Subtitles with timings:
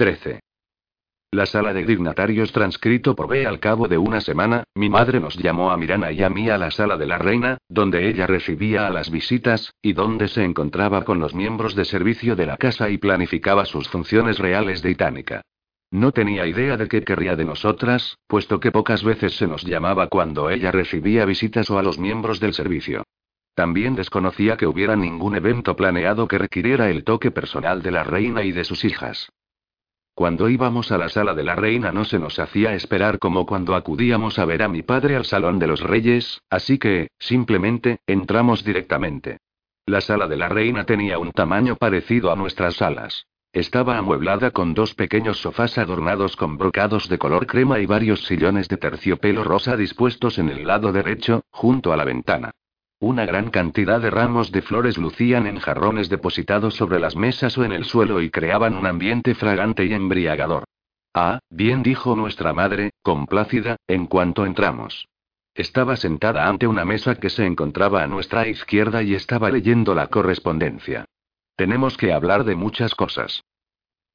[0.00, 0.40] 13.
[1.30, 3.44] La sala de dignatarios transcrito por B.
[3.44, 6.56] Al cabo de una semana, mi madre nos llamó a Mirana y a mí a
[6.56, 11.04] la sala de la reina, donde ella recibía a las visitas, y donde se encontraba
[11.04, 15.42] con los miembros de servicio de la casa y planificaba sus funciones reales de Itánica.
[15.90, 20.06] No tenía idea de qué querría de nosotras, puesto que pocas veces se nos llamaba
[20.06, 23.02] cuando ella recibía visitas o a los miembros del servicio.
[23.54, 28.44] También desconocía que hubiera ningún evento planeado que requiriera el toque personal de la reina
[28.44, 29.28] y de sus hijas.
[30.14, 33.74] Cuando íbamos a la sala de la reina no se nos hacía esperar como cuando
[33.74, 38.64] acudíamos a ver a mi padre al salón de los reyes, así que, simplemente, entramos
[38.64, 39.38] directamente.
[39.86, 43.26] La sala de la reina tenía un tamaño parecido a nuestras salas.
[43.52, 48.68] Estaba amueblada con dos pequeños sofás adornados con brocados de color crema y varios sillones
[48.68, 52.52] de terciopelo rosa dispuestos en el lado derecho, junto a la ventana.
[53.02, 57.64] Una gran cantidad de ramos de flores lucían en jarrones depositados sobre las mesas o
[57.64, 60.64] en el suelo y creaban un ambiente fragante y embriagador.
[61.14, 65.08] Ah, bien dijo nuestra madre, complácida, en cuanto entramos.
[65.54, 70.08] Estaba sentada ante una mesa que se encontraba a nuestra izquierda y estaba leyendo la
[70.08, 71.06] correspondencia.
[71.56, 73.42] Tenemos que hablar de muchas cosas.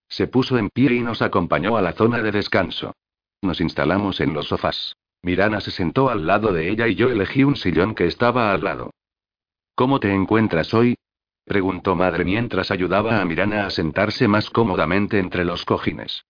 [0.07, 2.93] Se puso en pie y nos acompañó a la zona de descanso.
[3.41, 4.95] Nos instalamos en los sofás.
[5.25, 8.63] Mirana se sentó al lado de ella y yo elegí un sillón que estaba al
[8.63, 8.91] lado.
[9.73, 10.99] ¿Cómo te encuentras hoy?
[11.45, 16.25] preguntó madre mientras ayudaba a Mirana a sentarse más cómodamente entre los cojines.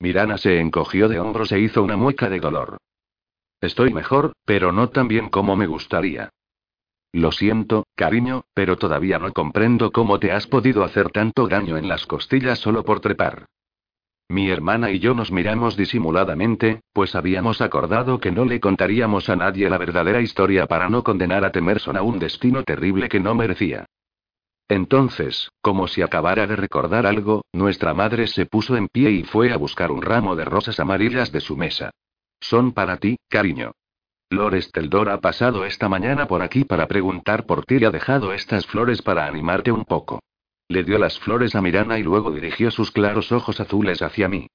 [0.00, 2.76] Mirana se encogió de hombros e hizo una mueca de dolor.
[3.62, 6.28] Estoy mejor, pero no tan bien como me gustaría.
[7.12, 11.88] Lo siento, cariño, pero todavía no comprendo cómo te has podido hacer tanto daño en
[11.88, 13.46] las costillas solo por trepar.
[14.30, 19.34] Mi hermana y yo nos miramos disimuladamente, pues habíamos acordado que no le contaríamos a
[19.34, 23.34] nadie la verdadera historia para no condenar a Temerson a un destino terrible que no
[23.34, 23.86] merecía.
[24.68, 29.52] Entonces, como si acabara de recordar algo, nuestra madre se puso en pie y fue
[29.52, 31.90] a buscar un ramo de rosas amarillas de su mesa.
[32.38, 33.72] Son para ti, cariño.
[34.30, 38.32] Lord Esteldor ha pasado esta mañana por aquí para preguntar por ti y ha dejado
[38.32, 40.20] estas flores para animarte un poco.
[40.70, 44.46] Le dio las flores a Mirana y luego dirigió sus claros ojos azules hacia mí.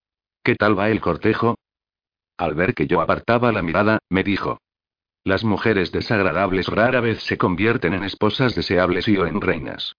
[0.46, 1.56] ¿Qué tal va el cortejo?
[2.38, 4.62] Al ver que yo apartaba la mirada, me dijo.
[5.26, 9.98] Las mujeres desagradables rara vez se convierten en esposas deseables y o en reinas.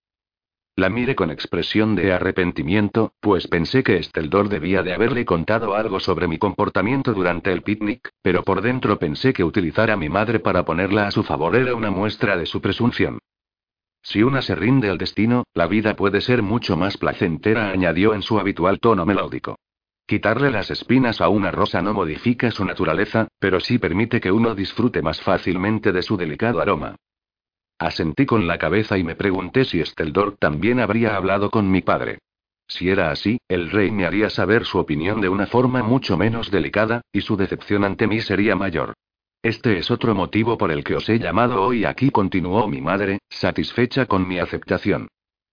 [0.74, 6.00] La miré con expresión de arrepentimiento, pues pensé que Esteldor debía de haberle contado algo
[6.00, 10.40] sobre mi comportamiento durante el picnic, pero por dentro pensé que utilizar a mi madre
[10.40, 13.18] para ponerla a su favor era una muestra de su presunción.
[14.06, 18.22] Si una se rinde al destino, la vida puede ser mucho más placentera, añadió en
[18.22, 19.58] su habitual tono melódico.
[20.06, 24.54] Quitarle las espinas a una rosa no modifica su naturaleza, pero sí permite que uno
[24.54, 26.94] disfrute más fácilmente de su delicado aroma.
[27.80, 32.18] Asentí con la cabeza y me pregunté si Esteldor también habría hablado con mi padre.
[32.68, 36.52] Si era así, el rey me haría saber su opinión de una forma mucho menos
[36.52, 38.94] delicada, y su decepción ante mí sería mayor.
[39.42, 43.20] Este es otro motivo por el que os he llamado hoy aquí, continuó mi madre,
[43.28, 45.08] satisfecha con mi aceptación.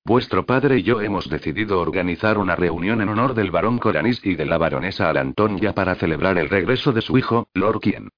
[0.06, 4.36] Vuestro padre y yo hemos decidido organizar una reunión en honor del barón Coranis y
[4.36, 8.10] de la baronesa Alantonia para celebrar el regreso de su hijo, Lord Quien.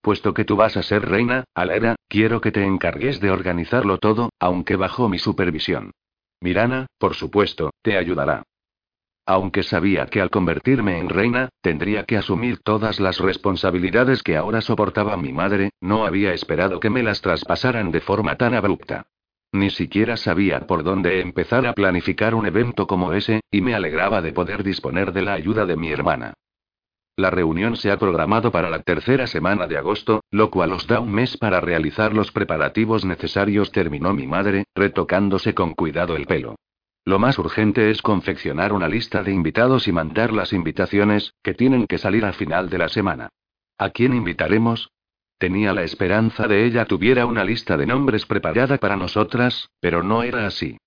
[0.00, 4.30] Puesto que tú vas a ser reina, Alera, quiero que te encargues de organizarlo todo,
[4.38, 5.90] aunque bajo mi supervisión.
[6.40, 8.44] Mirana, por supuesto, te ayudará.
[9.26, 14.60] Aunque sabía que al convertirme en reina, tendría que asumir todas las responsabilidades que ahora
[14.60, 19.06] soportaba mi madre, no había esperado que me las traspasaran de forma tan abrupta.
[19.52, 24.22] Ni siquiera sabía por dónde empezar a planificar un evento como ese, y me alegraba
[24.22, 26.34] de poder disponer de la ayuda de mi hermana.
[27.16, 31.00] La reunión se ha programado para la tercera semana de agosto, lo cual os da
[31.00, 36.56] un mes para realizar los preparativos necesarios, terminó mi madre, retocándose con cuidado el pelo.
[37.08, 41.86] Lo más urgente es confeccionar una lista de invitados y mandar las invitaciones, que tienen
[41.86, 43.28] que salir al final de la semana.
[43.78, 44.90] ¿A quién invitaremos?
[45.38, 50.24] Tenía la esperanza de ella tuviera una lista de nombres preparada para nosotras, pero no
[50.24, 50.78] era así.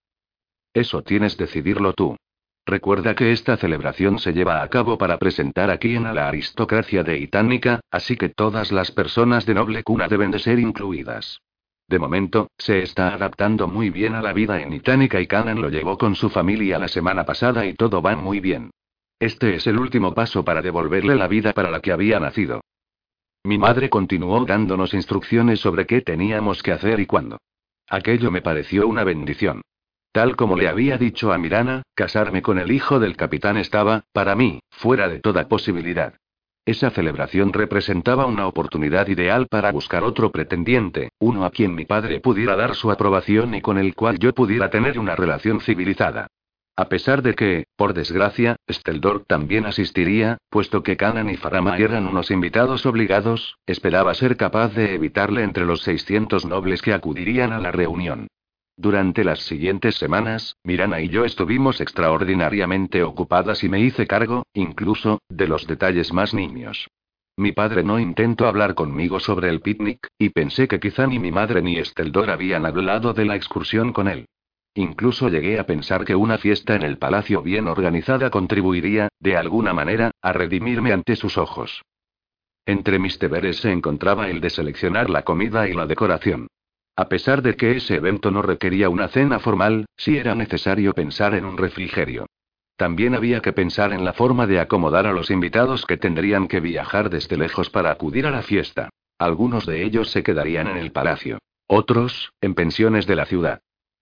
[0.73, 2.17] Eso tienes decidirlo tú.
[2.65, 7.01] Recuerda que esta celebración se lleva a cabo para presentar a quien a la aristocracia
[7.01, 11.39] de Itánica, así que todas las personas de noble cuna deben de ser incluidas.
[11.89, 15.69] De momento, se está adaptando muy bien a la vida en Itánica y Canan lo
[15.69, 18.69] llevó con su familia la semana pasada y todo va muy bien.
[19.17, 22.61] Este es el último paso para devolverle la vida para la que había nacido.
[23.43, 27.39] Mi madre continuó dándonos instrucciones sobre qué teníamos que hacer y cuándo.
[27.87, 29.63] Aquello me pareció una bendición.
[30.11, 34.35] Tal como le había dicho a Mirana, casarme con el hijo del capitán estaba, para
[34.35, 36.13] mí, fuera de toda posibilidad.
[36.69, 42.19] Esa celebración representaba una oportunidad ideal para buscar otro pretendiente, uno a quien mi padre
[42.19, 46.27] pudiera dar su aprobación y con el cual yo pudiera tener una relación civilizada.
[46.75, 52.05] A pesar de que, por desgracia, Steldor también asistiría, puesto que Kanan y Farama eran
[52.05, 57.57] unos invitados obligados, esperaba ser capaz de evitarle entre los 600 nobles que acudirían a
[57.57, 58.27] la reunión.
[58.81, 65.19] Durante las siguientes semanas, Mirana y yo estuvimos extraordinariamente ocupadas y me hice cargo, incluso,
[65.27, 66.87] de los detalles más niños.
[67.35, 71.29] Mi padre no intentó hablar conmigo sobre el picnic, y pensé que quizá ni mi
[71.29, 74.27] madre ni Esteldor habían hablado de la excursión con él.
[74.75, 79.73] Incluso llegué a pensar que una fiesta en el palacio bien organizada contribuiría, de alguna
[79.73, 81.81] manera, a redimirme ante sus ojos.
[82.65, 86.47] Entre mis deberes se encontraba el de seleccionar la comida y la decoración.
[86.99, 91.33] A pesar de que ese evento no requería una cena formal, sí era necesario pensar
[91.33, 92.25] en un refrigerio.
[92.75, 96.59] También había que pensar en la forma de acomodar a los invitados que tendrían que
[96.59, 98.89] viajar desde lejos para acudir a la fiesta.
[99.17, 101.37] Algunos de ellos se quedarían en el palacio.
[101.67, 103.61] Otros, en pensiones de la ciudad.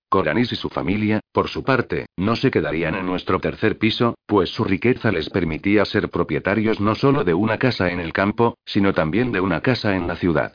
[0.10, 4.50] Coranis y su familia, por su parte, no se quedarían en nuestro tercer piso, pues
[4.50, 8.96] su riqueza les permitía ser propietarios no solo de una casa en el campo, sino
[8.96, 10.54] también de una casa en la ciudad.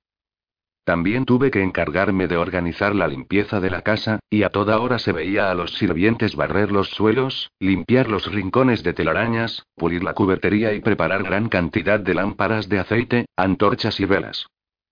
[0.84, 4.98] También tuve que encargarme de organizar la limpieza de la casa, y a toda hora
[4.98, 10.12] se veía a los sirvientes barrer los suelos, limpiar los rincones de telarañas, pulir la
[10.12, 14.46] cubertería y preparar gran cantidad de lámparas de aceite, antorchas y velas.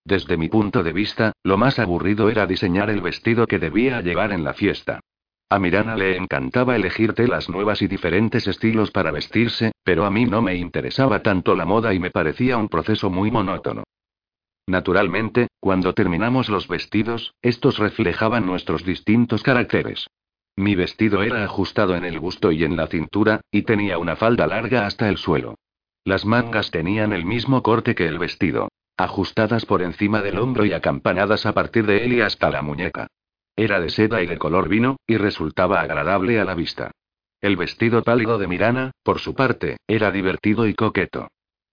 [0.05, 4.33] Desde mi punto de vista, lo más aburrido era diseñar el vestido que debía llevar
[4.33, 5.01] en la fiesta.
[5.51, 10.25] A Mirana le encantaba elegir telas nuevas y diferentes estilos para vestirse, pero a mí
[10.25, 13.83] no me interesaba tanto la moda y me parecía un proceso muy monótono.
[14.71, 20.09] Naturalmente, cuando terminamos los vestidos, estos reflejaban nuestros distintos caracteres.
[20.55, 24.47] Mi vestido era ajustado en el busto y en la cintura, y tenía una falda
[24.47, 25.57] larga hasta el suelo.
[26.05, 30.73] Las mangas tenían el mismo corte que el vestido, ajustadas por encima del hombro y
[30.73, 33.09] acampanadas a partir de él y hasta la muñeca.
[33.57, 36.93] Era de seda y de color vino, y resultaba agradable a la vista.
[37.41, 41.27] El vestido pálido de Mirana, por su parte, era divertido y coqueto.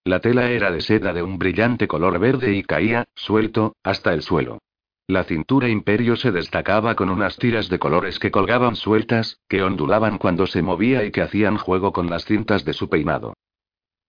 [0.07, 4.21] La tela era de seda de un brillante color verde y caía, suelto, hasta el
[4.21, 4.59] suelo.
[5.05, 10.17] La cintura imperio se destacaba con unas tiras de colores que colgaban sueltas, que ondulaban
[10.17, 13.33] cuando se movía y que hacían juego con las cintas de su peinado.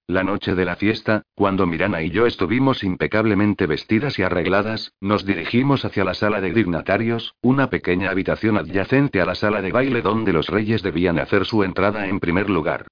[0.07, 5.27] La noche de la fiesta, cuando Mirana y yo estuvimos impecablemente vestidas y arregladas, nos
[5.27, 10.01] dirigimos hacia la sala de dignatarios, una pequeña habitación adyacente a la sala de baile
[10.01, 12.87] donde los reyes debían hacer su entrada en primer lugar.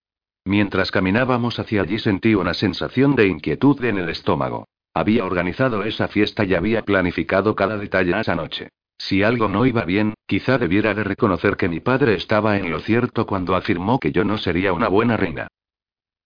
[0.47, 4.69] Mientras caminábamos hacia allí sentí una sensación de inquietud en el estómago.
[4.95, 8.69] Había organizado esa fiesta y había planificado cada detalle esa noche.
[8.97, 12.79] Si algo no iba bien, quizá debiera de reconocer que mi padre estaba en lo
[12.79, 15.49] cierto cuando afirmó que yo no sería una buena reina.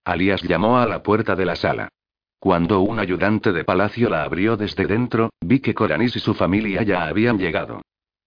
[0.05, 1.89] Alias llamó a la puerta de la sala.
[2.39, 6.83] Cuando un ayudante de palacio la abrió desde dentro, vi que Coranis y su familia
[6.83, 7.81] ya habían llegado.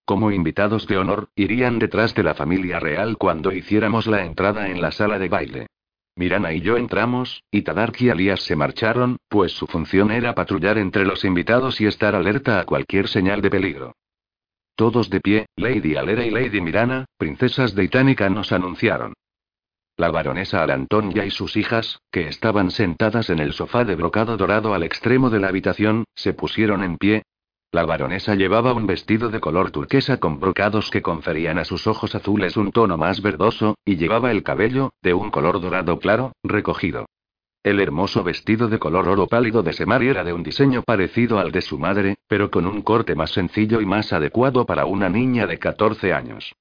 [0.06, 4.81] Como invitados de honor, irían detrás de la familia real cuando hiciéramos la entrada en
[4.81, 5.68] la sala de baile.
[6.15, 10.77] Mirana y yo entramos, y Tadark y Alias se marcharon, pues su función era patrullar
[10.77, 13.95] entre los invitados y estar alerta a cualquier señal de peligro.
[14.75, 19.13] Todos de pie, Lady Alera y Lady Mirana, princesas de Itánica, nos anunciaron.
[19.98, 24.74] La baronesa Arantonia y sus hijas, que estaban sentadas en el sofá de brocado dorado
[24.74, 27.24] al extremo de la habitación, se pusieron en pie,
[27.73, 32.13] la baronesa llevaba un vestido de color turquesa con brocados que conferían a sus ojos
[32.13, 37.07] azules un tono más verdoso, y llevaba el cabello, de un color dorado claro, recogido.
[37.63, 41.51] El hermoso vestido de color oro pálido de Semari era de un diseño parecido al
[41.51, 45.47] de su madre, pero con un corte más sencillo y más adecuado para una niña
[45.47, 46.53] de 14 años.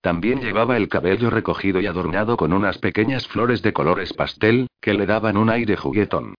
[0.00, 4.94] También llevaba el cabello recogido y adornado con unas pequeñas flores de colores pastel, que
[4.94, 6.36] le daban un aire juguetón.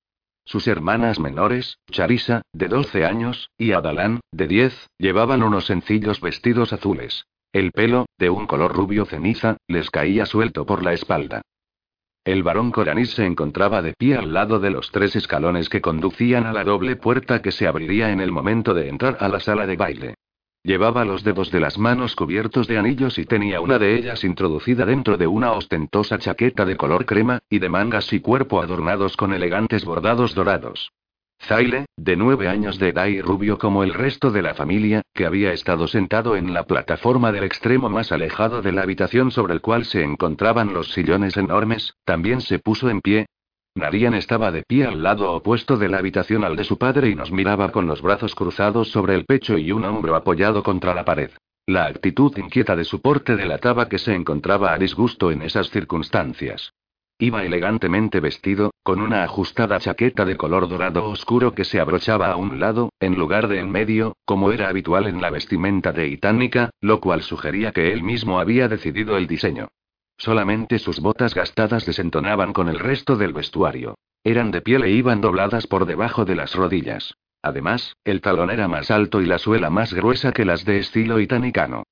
[0.51, 6.73] Sus hermanas menores, Charisa, de 12 años, y Adalán, de 10, llevaban unos sencillos vestidos
[6.73, 7.23] azules.
[7.53, 11.41] El pelo, de un color rubio ceniza, les caía suelto por la espalda.
[12.25, 16.45] El varón Coranis se encontraba de pie al lado de los tres escalones que conducían
[16.45, 19.65] a la doble puerta que se abriría en el momento de entrar a la sala
[19.65, 20.15] de baile.
[20.63, 24.85] Llevaba los dedos de las manos cubiertos de anillos y tenía una de ellas introducida
[24.85, 29.33] dentro de una ostentosa chaqueta de color crema, y de mangas y cuerpo adornados con
[29.33, 30.91] elegantes bordados dorados.
[31.41, 35.25] Zaile, de nueve años de edad y rubio como el resto de la familia, que
[35.25, 39.61] había estado sentado en la plataforma del extremo más alejado de la habitación sobre el
[39.61, 43.25] cual se encontraban los sillones enormes, también se puso en pie,
[43.73, 47.15] Narian estaba de pie al lado opuesto de la habitación al de su padre y
[47.15, 51.05] nos miraba con los brazos cruzados sobre el pecho y un hombro apoyado contra la
[51.05, 51.31] pared.
[51.67, 56.73] La actitud inquieta de su porte delataba que se encontraba a disgusto en esas circunstancias.
[57.17, 62.35] Iba elegantemente vestido, con una ajustada chaqueta de color dorado oscuro que se abrochaba a
[62.35, 66.71] un lado, en lugar de en medio, como era habitual en la vestimenta de Itánica,
[66.81, 69.69] lo cual sugería que él mismo había decidido el diseño.
[70.17, 73.95] Solamente sus botas gastadas desentonaban con el resto del vestuario.
[74.23, 77.15] Eran de piel e iban dobladas por debajo de las rodillas.
[77.41, 81.19] Además, el talón era más alto y la suela más gruesa que las de estilo
[81.19, 81.83] itanicano.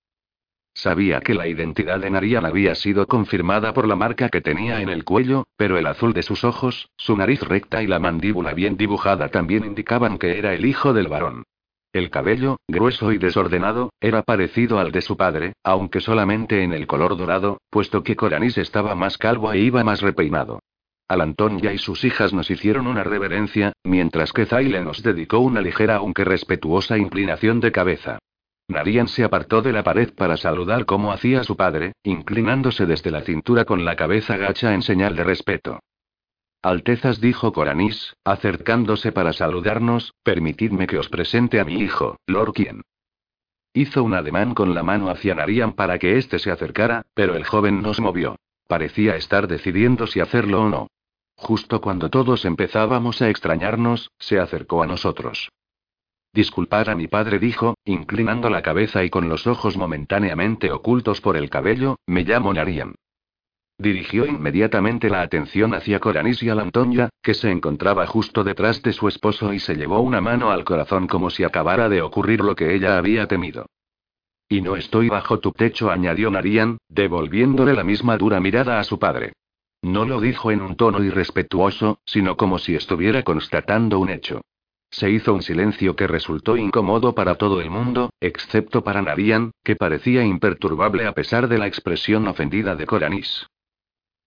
[0.75, 4.89] Sabía que la identidad de Narian había sido confirmada por la marca que tenía en
[4.89, 8.77] el cuello, pero el azul de sus ojos, su nariz recta y la mandíbula bien
[8.77, 11.43] dibujada también indicaban que era el hijo del varón.
[11.91, 16.85] El cabello, grueso y desordenado, era parecido al de su padre, aunque solamente en el
[16.85, 20.59] color dorado, puesto que Coranis estaba más calvo e iba más repeinado.
[21.07, 25.61] Al Antonia y sus hijas nos hicieron una reverencia, mientras que Zayle nos dedicó una
[25.61, 28.19] ligera aunque respetuosa inclinación de cabeza.
[28.67, 33.21] Narian se apartó de la pared para saludar como hacía su padre, inclinándose desde la
[33.21, 35.79] cintura con la cabeza gacha en señal de respeto.
[36.61, 42.81] Altezas dijo Coranis, acercándose para saludarnos, permitidme que os presente a mi hijo, Lord Quien.
[43.73, 47.45] Hizo un ademán con la mano hacia Narian para que éste se acercara, pero el
[47.45, 48.35] joven no se movió.
[48.67, 50.87] Parecía estar decidiendo si hacerlo o no.
[51.35, 55.49] Justo cuando todos empezábamos a extrañarnos, se acercó a nosotros.
[56.33, 61.37] Disculpar a mi padre dijo, inclinando la cabeza y con los ojos momentáneamente ocultos por
[61.37, 62.95] el cabello, me llamo Narian.
[63.79, 68.81] Dirigió inmediatamente la atención hacia Coranis y a la Antonia, que se encontraba justo detrás
[68.81, 72.41] de su esposo y se llevó una mano al corazón como si acabara de ocurrir
[72.41, 73.67] lo que ella había temido.
[74.49, 78.99] Y no estoy bajo tu techo, añadió Narian, devolviéndole la misma dura mirada a su
[78.99, 79.31] padre.
[79.81, 84.41] No lo dijo en un tono irrespetuoso, sino como si estuviera constatando un hecho.
[84.91, 89.77] Se hizo un silencio que resultó incómodo para todo el mundo, excepto para Narian, que
[89.77, 93.47] parecía imperturbable a pesar de la expresión ofendida de Coranis.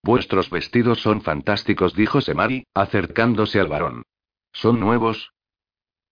[0.05, 4.03] Vuestros vestidos son fantásticos, dijo Semari, acercándose al varón.
[4.53, 5.33] ¿Son nuevos?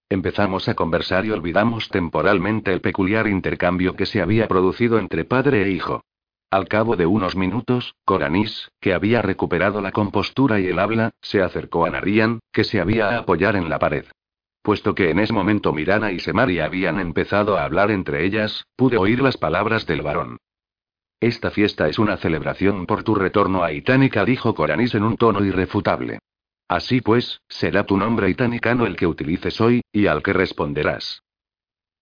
[0.08, 5.64] Empezamos a conversar y olvidamos temporalmente el peculiar intercambio que se había producido entre padre
[5.64, 6.04] e hijo.
[6.50, 11.42] Al cabo de unos minutos, Coranis, que había recuperado la compostura y el habla, se
[11.42, 14.04] acercó a Narian, que se había a apoyar en la pared.
[14.62, 18.98] Puesto que en ese momento Mirana y Semari habían empezado a hablar entre ellas, pude
[18.98, 20.38] oír las palabras del varón.
[21.20, 25.44] Esta fiesta es una celebración por tu retorno a Itánica, dijo Coranis en un tono
[25.44, 26.18] irrefutable.
[26.66, 31.22] Así pues, será tu nombre itanicano el que utilices hoy, y al que responderás.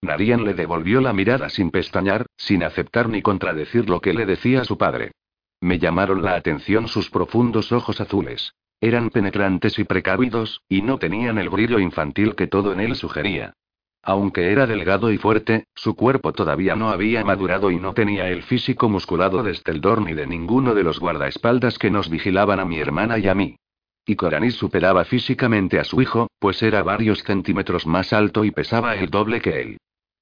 [0.01, 4.63] Narian le devolvió la mirada sin pestañear, sin aceptar ni contradecir lo que le decía
[4.63, 5.11] su padre.
[5.59, 8.53] Me llamaron la atención sus profundos ojos azules.
[8.79, 13.55] Eran penetrantes y precavidos, y no tenían el brillo infantil que todo en él sugería.
[14.01, 18.43] Aunque era delgado y fuerte, su cuerpo todavía no había madurado y no tenía el
[18.43, 22.79] físico musculado de Steldor ni de ninguno de los guardaespaldas que nos vigilaban a mi
[22.79, 23.57] hermana y a mí.
[24.05, 28.95] Y Coranis superaba físicamente a su hijo, pues era varios centímetros más alto y pesaba
[28.95, 29.77] el doble que él.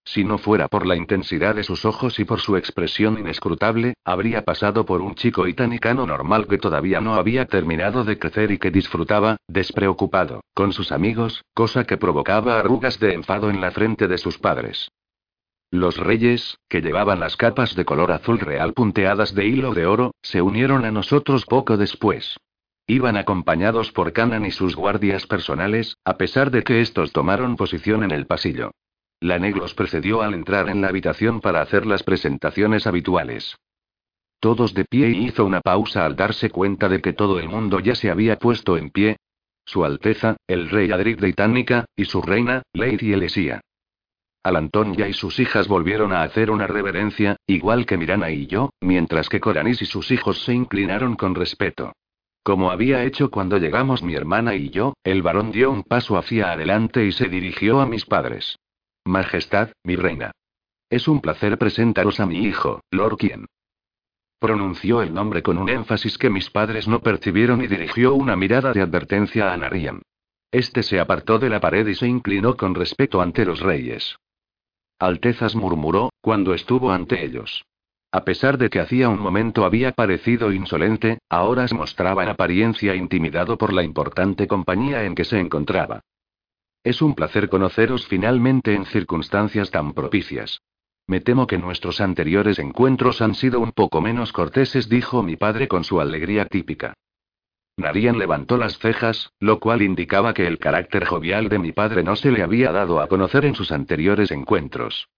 [0.07, 4.45] Si no fuera por la intensidad de sus ojos y por su expresión inescrutable, habría
[4.45, 8.71] pasado por un chico itanicano normal que todavía no había terminado de crecer y que
[8.71, 14.17] disfrutaba, despreocupado, con sus amigos, cosa que provocaba arrugas de enfado en la frente de
[14.17, 14.89] sus padres.
[15.71, 20.11] Los reyes, que llevaban las capas de color azul real punteadas de hilo de oro,
[20.21, 22.37] se unieron a nosotros poco después.
[22.87, 28.05] Iban acompañados por Canan y sus guardias personales, a pesar de que estos tomaron posición
[28.05, 28.71] en el pasillo.
[29.19, 33.57] La los precedió al entrar en la habitación para hacer las presentaciones habituales.
[34.39, 37.79] Todos de pie y hizo una pausa al darse cuenta de que todo el mundo
[37.79, 39.17] ya se había puesto en pie.
[39.65, 43.61] Su Alteza, el rey Adric de Itánica, y su reina, Lady Elesia.
[44.43, 48.69] Al Antonia y sus hijas volvieron a hacer una reverencia, igual que Mirana y yo,
[48.79, 51.93] mientras que Coranis y sus hijos se inclinaron con respeto.
[52.43, 56.51] Como había hecho cuando llegamos mi hermana y yo, el varón dio un paso hacia
[56.51, 58.57] adelante y se dirigió a mis padres.
[59.07, 60.31] Majestad, mi reina.
[60.89, 63.45] Es un placer presentaros a mi hijo, Lord Quien.
[64.39, 68.73] Pronunció el nombre con un énfasis que mis padres no percibieron y dirigió una mirada
[68.73, 70.01] de advertencia a Narian.
[70.51, 74.17] Este se apartó de la pared y se inclinó con respeto ante los reyes.
[74.99, 77.65] Altezas murmuró, cuando estuvo ante ellos.
[78.11, 82.95] A pesar de que hacía un momento había parecido insolente, ahora se mostraba en apariencia
[82.95, 86.01] intimidado por la importante compañía en que se encontraba.
[86.87, 90.61] Es un placer conoceros finalmente en circunstancias tan propicias.
[91.05, 95.67] Me temo que nuestros anteriores encuentros han sido un poco menos corteses, dijo mi padre
[95.67, 96.93] con su alegría típica.
[97.75, 102.15] Narian levantó las cejas, lo cual indicaba que el carácter jovial de mi padre no
[102.15, 105.09] se le había dado a conocer en sus anteriores encuentros.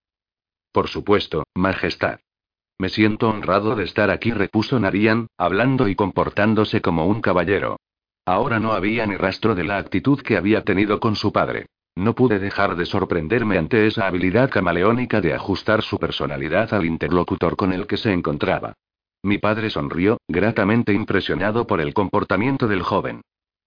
[0.71, 2.19] Por supuesto, Majestad.
[2.79, 7.77] Me siento honrado de estar aquí, repuso Narian, hablando y comportándose como un caballero.
[8.29, 11.65] Ahora no había ni rastro de la actitud que había tenido con su padre.
[11.95, 17.55] No pude dejar de sorprenderme ante esa habilidad camaleónica de ajustar su personalidad al interlocutor
[17.55, 18.73] con el que se encontraba.
[19.23, 23.21] Mi padre sonrió, gratamente impresionado por el comportamiento del joven.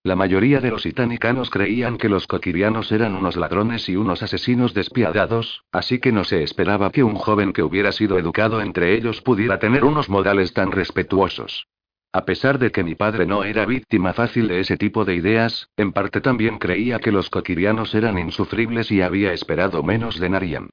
[0.05, 4.75] La mayoría de los itanicanos creían que los coquirianos eran unos ladrones y unos asesinos
[4.75, 9.23] despiadados, así que no se esperaba que un joven que hubiera sido educado entre ellos
[9.23, 11.67] pudiera tener unos modales tan respetuosos.
[12.15, 15.71] A pesar de que mi padre no era víctima fácil de ese tipo de ideas,
[15.79, 20.71] en parte también creía que los coquirianos eran insufribles y había esperado menos de Narian.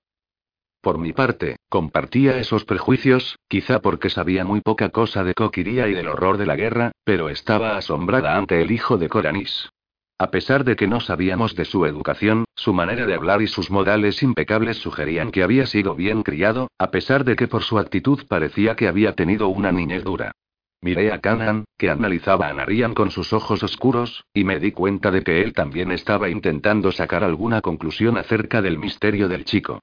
[0.82, 5.94] Por mi parte, compartía esos prejuicios, quizá porque sabía muy poca cosa de Coquiría y
[5.94, 9.70] del horror de la guerra, pero estaba asombrada ante el hijo de Coranis.
[10.18, 13.72] A pesar de que no sabíamos de su educación, su manera de hablar y sus
[13.72, 18.26] modales impecables sugerían que había sido bien criado, a pesar de que por su actitud
[18.28, 20.34] parecía que había tenido una niñez dura.
[20.82, 25.12] Miré a Canan, que analizaba a Narian con sus ojos oscuros, y me di cuenta
[25.12, 29.82] de que él también estaba intentando sacar alguna conclusión acerca del misterio del chico.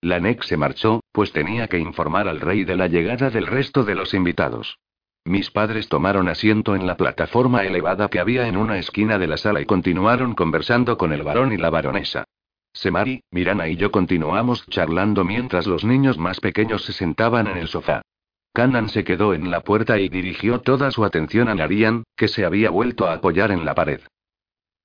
[0.00, 3.94] Lanek se marchó, pues tenía que informar al rey de la llegada del resto de
[3.94, 4.78] los invitados.
[5.24, 9.36] Mis padres tomaron asiento en la plataforma elevada que había en una esquina de la
[9.36, 12.24] sala y continuaron conversando con el varón y la baronesa.
[12.72, 17.68] Semari, Mirana y yo continuamos charlando mientras los niños más pequeños se sentaban en el
[17.68, 18.02] sofá.
[18.52, 22.44] Kanan se quedó en la puerta y dirigió toda su atención a Narian, que se
[22.44, 24.00] había vuelto a apoyar en la pared.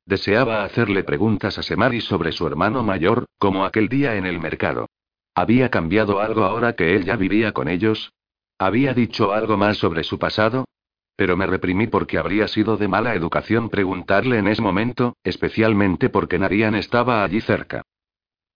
[0.06, 4.88] Deseaba hacerle preguntas a Semari sobre su hermano mayor, como aquel día en el mercado.
[5.34, 8.12] ¿Había cambiado algo ahora que él ya vivía con ellos?
[8.60, 10.66] ¿Había dicho algo más sobre su pasado?
[11.16, 16.38] Pero me reprimí porque habría sido de mala educación preguntarle en ese momento, especialmente porque
[16.38, 17.82] Narian estaba allí cerca.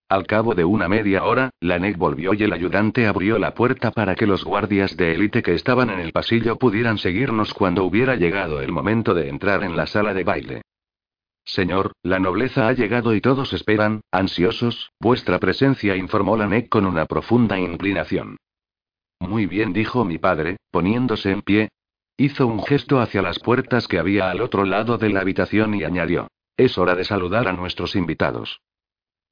[0.09, 4.15] Al cabo de una media hora, Lanek volvió y el ayudante abrió la puerta para
[4.15, 8.61] que los guardias de élite que estaban en el pasillo pudieran seguirnos cuando hubiera llegado
[8.61, 10.61] el momento de entrar en la sala de baile.
[11.43, 17.05] Señor, la nobleza ha llegado y todos esperan, ansiosos, vuestra presencia, informó Lanek con una
[17.05, 18.37] profunda inclinación.
[19.19, 21.69] Muy bien, dijo mi padre, poniéndose en pie.
[22.15, 25.83] Hizo un gesto hacia las puertas que había al otro lado de la habitación y
[25.83, 28.61] añadió: Es hora de saludar a nuestros invitados.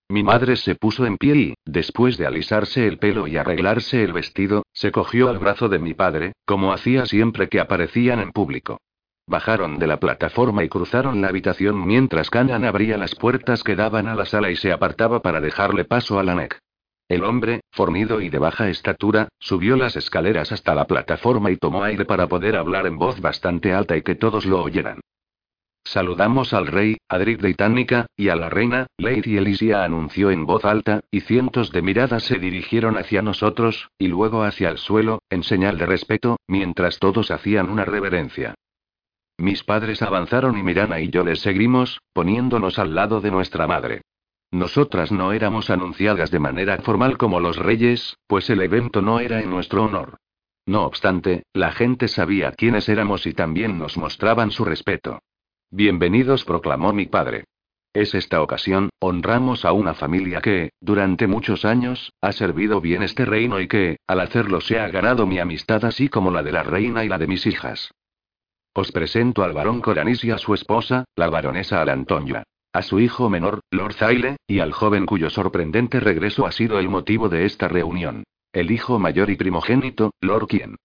[0.07, 4.13] Mi madre se puso en pie y, después de alisarse el pelo y arreglarse el
[4.13, 8.79] vestido, se cogió al brazo de mi padre, como hacía siempre que aparecían en público.
[9.27, 14.07] Bajaron de la plataforma y cruzaron la habitación mientras Canan abría las puertas que daban
[14.07, 16.59] a la sala y se apartaba para dejarle paso a Lanek.
[17.07, 21.83] El hombre, fornido y de baja estatura, subió las escaleras hasta la plataforma y tomó
[21.83, 24.99] aire para poder hablar en voz bastante alta y que todos lo oyeran.
[25.87, 31.01] Saludamos al rey, Adric Itánica, y a la reina, Lady Elysia anunció en voz alta,
[31.11, 35.77] y cientos de miradas se dirigieron hacia nosotros, y luego hacia el suelo, en señal
[35.77, 38.55] de respeto, mientras todos hacían una reverencia.
[39.37, 44.01] Mis padres avanzaron y Mirana y yo les seguimos, poniéndonos al lado de nuestra madre.
[44.51, 49.39] Nosotras no éramos anunciadas de manera formal como los reyes, pues el evento no era
[49.39, 50.17] en nuestro honor.
[50.65, 55.19] No obstante, la gente sabía quiénes éramos y también nos mostraban su respeto.
[55.77, 57.43] Bienvenidos, proclamó mi padre.
[57.93, 63.25] Es esta ocasión, honramos a una familia que, durante muchos años, ha servido bien este
[63.25, 66.63] reino y que, al hacerlo, se ha ganado mi amistad así como la de la
[66.63, 67.91] reina y la de mis hijas.
[68.73, 72.43] Os presento al barón Coranis y a su esposa, la baronesa Alantonia.
[72.71, 76.87] A su hijo menor, Lord Zaile, y al joven cuyo sorprendente regreso ha sido el
[76.87, 78.23] motivo de esta reunión.
[78.53, 80.77] El hijo mayor y primogénito, Lord Quien.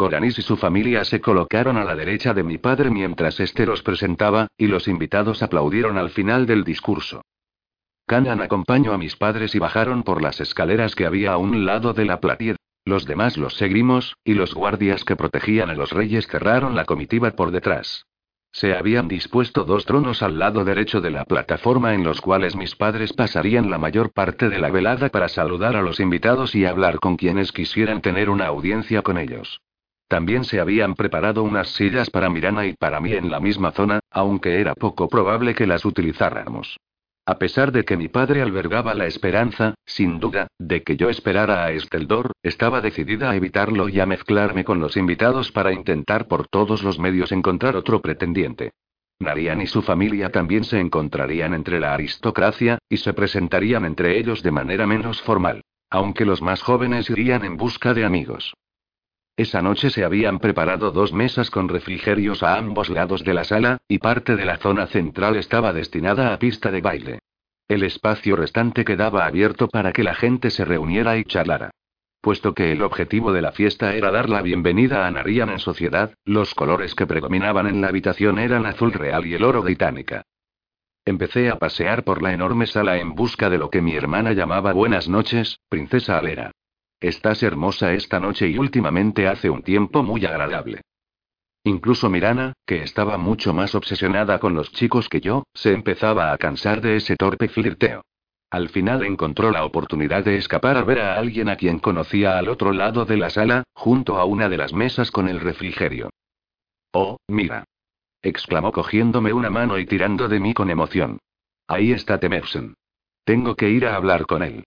[0.00, 3.82] Coranis y su familia se colocaron a la derecha de mi padre mientras éste los
[3.82, 7.20] presentaba, y los invitados aplaudieron al final del discurso.
[8.06, 11.92] Canan acompañó a mis padres y bajaron por las escaleras que había a un lado
[11.92, 12.56] de la platied.
[12.86, 17.32] Los demás los seguimos, y los guardias que protegían a los reyes cerraron la comitiva
[17.32, 18.06] por detrás.
[18.52, 22.74] Se habían dispuesto dos tronos al lado derecho de la plataforma en los cuales mis
[22.74, 27.00] padres pasarían la mayor parte de la velada para saludar a los invitados y hablar
[27.00, 29.60] con quienes quisieran tener una audiencia con ellos.
[30.10, 34.00] También se habían preparado unas sillas para Mirana y para mí en la misma zona,
[34.10, 36.80] aunque era poco probable que las utilizáramos.
[37.26, 41.64] A pesar de que mi padre albergaba la esperanza, sin duda, de que yo esperara
[41.64, 46.48] a Esteldor, estaba decidida a evitarlo y a mezclarme con los invitados para intentar por
[46.48, 48.72] todos los medios encontrar otro pretendiente.
[49.20, 54.42] Narian y su familia también se encontrarían entre la aristocracia, y se presentarían entre ellos
[54.42, 55.62] de manera menos formal.
[55.88, 58.54] Aunque los más jóvenes irían en busca de amigos.
[59.40, 63.78] Esa noche se habían preparado dos mesas con refrigerios a ambos lados de la sala,
[63.88, 67.20] y parte de la zona central estaba destinada a pista de baile.
[67.66, 71.70] El espacio restante quedaba abierto para que la gente se reuniera y charlara.
[72.20, 76.12] Puesto que el objetivo de la fiesta era dar la bienvenida a Narian en sociedad,
[76.26, 80.22] los colores que predominaban en la habitación eran azul real y el oro de Itánica.
[81.06, 84.74] Empecé a pasear por la enorme sala en busca de lo que mi hermana llamaba
[84.74, 86.52] buenas noches, princesa Alera.
[87.00, 90.82] Estás hermosa esta noche y últimamente hace un tiempo muy agradable.
[91.64, 96.38] Incluso Mirana, que estaba mucho más obsesionada con los chicos que yo, se empezaba a
[96.38, 98.02] cansar de ese torpe flirteo.
[98.50, 102.48] Al final encontró la oportunidad de escapar a ver a alguien a quien conocía al
[102.48, 106.10] otro lado de la sala, junto a una de las mesas con el refrigerio.
[106.92, 107.64] Oh, mira.
[108.22, 111.18] exclamó cogiéndome una mano y tirando de mí con emoción.
[111.66, 112.74] Ahí está Temerson.
[113.24, 114.64] Tengo que ir a hablar con él.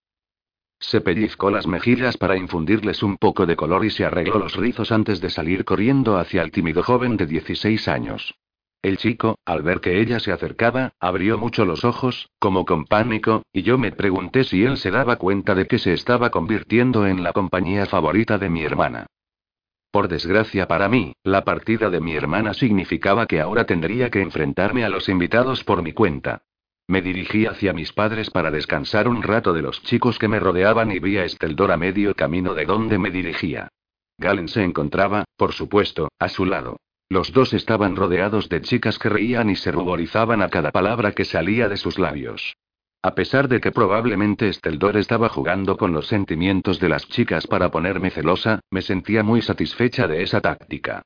[0.83, 4.91] Se pellizcó las mejillas para infundirles un poco de color y se arregló los rizos
[4.91, 8.35] antes de salir corriendo hacia el tímido joven de 16 años.
[8.81, 13.43] El chico, al ver que ella se acercaba, abrió mucho los ojos, como con pánico,
[13.53, 17.23] y yo me pregunté si él se daba cuenta de que se estaba convirtiendo en
[17.23, 19.07] la compañía favorita de mi hermana.
[19.89, 24.83] Por desgracia para mí, la partida de mi hermana significaba que ahora tendría que enfrentarme
[24.83, 26.43] a los invitados por mi cuenta.
[26.87, 30.91] Me dirigí hacia mis padres para descansar un rato de los chicos que me rodeaban
[30.91, 33.69] y vi a Esteldor a medio camino de donde me dirigía.
[34.17, 36.77] Galen se encontraba, por supuesto, a su lado.
[37.09, 41.25] Los dos estaban rodeados de chicas que reían y se ruborizaban a cada palabra que
[41.25, 42.55] salía de sus labios.
[43.01, 47.69] A pesar de que probablemente Esteldor estaba jugando con los sentimientos de las chicas para
[47.69, 51.01] ponerme celosa, me sentía muy satisfecha de esa táctica.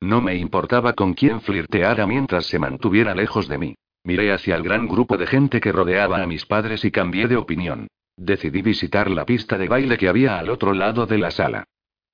[0.00, 3.74] No me importaba con quién flirteara mientras se mantuviera lejos de mí.
[4.04, 7.36] Miré hacia el gran grupo de gente que rodeaba a mis padres y cambié de
[7.36, 7.86] opinión.
[8.16, 11.64] Decidí visitar la pista de baile que había al otro lado de la sala.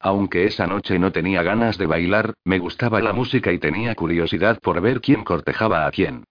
[0.01, 4.59] Aunque esa noche no tenía ganas de bailar, me gustaba la música y tenía curiosidad
[4.61, 6.25] por ver quién cortejaba a quién.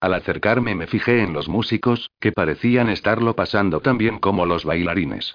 [0.00, 4.64] Al acercarme me fijé en los músicos, que parecían estarlo pasando tan bien como los
[4.64, 5.34] bailarines.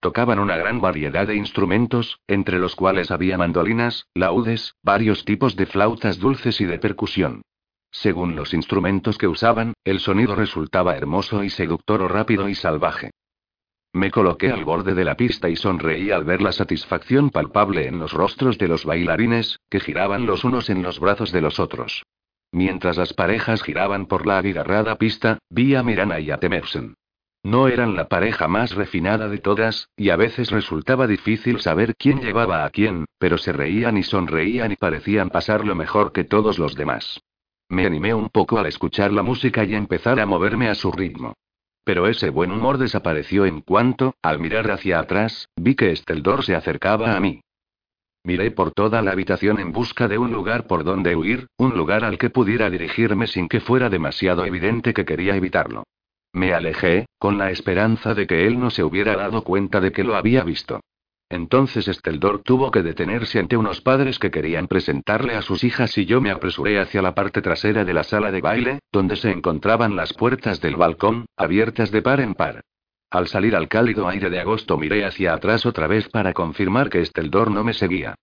[0.00, 5.66] Tocaban una gran variedad de instrumentos, entre los cuales había mandolinas, laudes, varios tipos de
[5.66, 7.42] flautas dulces y de percusión.
[7.90, 13.10] Según los instrumentos que usaban, el sonido resultaba hermoso y seductor o rápido y salvaje.
[13.92, 17.98] Me coloqué al borde de la pista y sonreí al ver la satisfacción palpable en
[17.98, 22.04] los rostros de los bailarines, que giraban los unos en los brazos de los otros.
[22.52, 26.94] Mientras las parejas giraban por la abigarrada pista, vi a Mirana y a Temerson.
[27.42, 32.20] No eran la pareja más refinada de todas, y a veces resultaba difícil saber quién
[32.20, 36.74] llevaba a quién, pero se reían y sonreían y parecían pasarlo mejor que todos los
[36.74, 37.20] demás.
[37.70, 41.34] Me animé un poco al escuchar la música y empezar a moverme a su ritmo.
[41.84, 46.54] Pero ese buen humor desapareció en cuanto, al mirar hacia atrás, vi que Esteldor se
[46.54, 47.40] acercaba a mí.
[48.24, 52.04] Miré por toda la habitación en busca de un lugar por donde huir, un lugar
[52.04, 55.84] al que pudiera dirigirme sin que fuera demasiado evidente que quería evitarlo.
[56.32, 60.04] Me alejé, con la esperanza de que él no se hubiera dado cuenta de que
[60.04, 60.80] lo había visto.
[61.30, 66.06] Entonces Esteldor tuvo que detenerse ante unos padres que querían presentarle a sus hijas y
[66.06, 69.94] yo me apresuré hacia la parte trasera de la sala de baile, donde se encontraban
[69.94, 72.62] las puertas del balcón, abiertas de par en par.
[73.10, 77.00] Al salir al cálido aire de agosto miré hacia atrás otra vez para confirmar que
[77.00, 78.14] Esteldor no me seguía.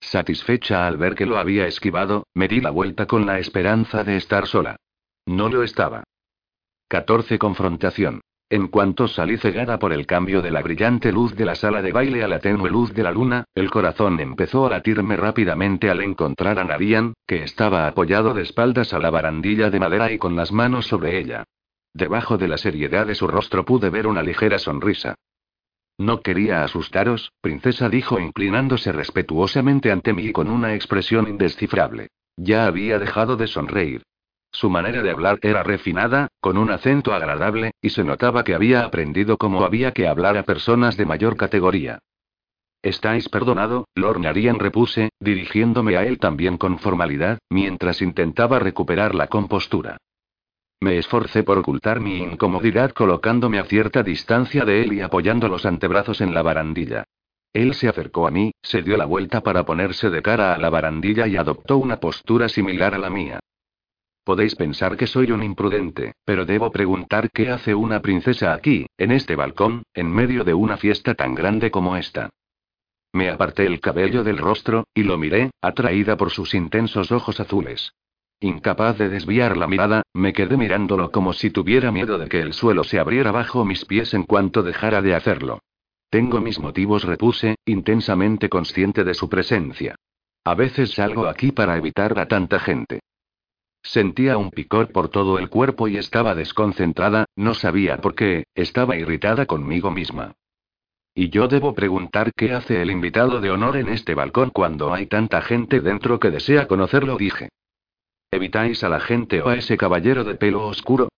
[0.00, 4.16] Satisfecha al ver que lo había esquivado, me di la vuelta con la esperanza de
[4.16, 4.76] estar sola.
[5.26, 6.04] No lo estaba.
[6.88, 7.38] 14.
[7.38, 8.20] Confrontación.
[8.50, 11.92] En cuanto salí cegada por el cambio de la brillante luz de la sala de
[11.92, 16.02] baile a la tenue luz de la luna, el corazón empezó a latirme rápidamente al
[16.02, 20.36] encontrar a Narian, que estaba apoyado de espaldas a la barandilla de madera y con
[20.36, 21.44] las manos sobre ella.
[21.94, 25.14] Debajo de la seriedad de su rostro pude ver una ligera sonrisa.
[25.96, 32.08] No quería asustaros, princesa dijo inclinándose respetuosamente ante mí con una expresión indescifrable.
[32.36, 34.02] Ya había dejado de sonreír.
[34.54, 38.84] Su manera de hablar era refinada, con un acento agradable, y se notaba que había
[38.84, 41.98] aprendido cómo había que hablar a personas de mayor categoría.
[42.80, 49.26] Estáis perdonado, Lord Narian repuse, dirigiéndome a él también con formalidad, mientras intentaba recuperar la
[49.26, 49.96] compostura.
[50.80, 55.66] Me esforcé por ocultar mi incomodidad colocándome a cierta distancia de él y apoyando los
[55.66, 57.02] antebrazos en la barandilla.
[57.52, 60.70] Él se acercó a mí, se dio la vuelta para ponerse de cara a la
[60.70, 63.40] barandilla y adoptó una postura similar a la mía.
[64.24, 69.12] Podéis pensar que soy un imprudente, pero debo preguntar qué hace una princesa aquí, en
[69.12, 72.30] este balcón, en medio de una fiesta tan grande como esta.
[73.12, 77.92] Me aparté el cabello del rostro, y lo miré, atraída por sus intensos ojos azules.
[78.40, 82.54] Incapaz de desviar la mirada, me quedé mirándolo como si tuviera miedo de que el
[82.54, 85.60] suelo se abriera bajo mis pies en cuanto dejara de hacerlo.
[86.08, 89.96] Tengo mis motivos, repuse, intensamente consciente de su presencia.
[90.44, 93.00] A veces salgo aquí para evitar a tanta gente.
[93.84, 98.96] Sentía un picor por todo el cuerpo y estaba desconcentrada, no sabía por qué, estaba
[98.96, 100.34] irritada conmigo misma.
[101.14, 105.06] Y yo debo preguntar qué hace el invitado de honor en este balcón cuando hay
[105.06, 107.50] tanta gente dentro que desea conocerlo, dije.
[108.30, 111.10] ¿Evitáis a la gente o a ese caballero de pelo oscuro?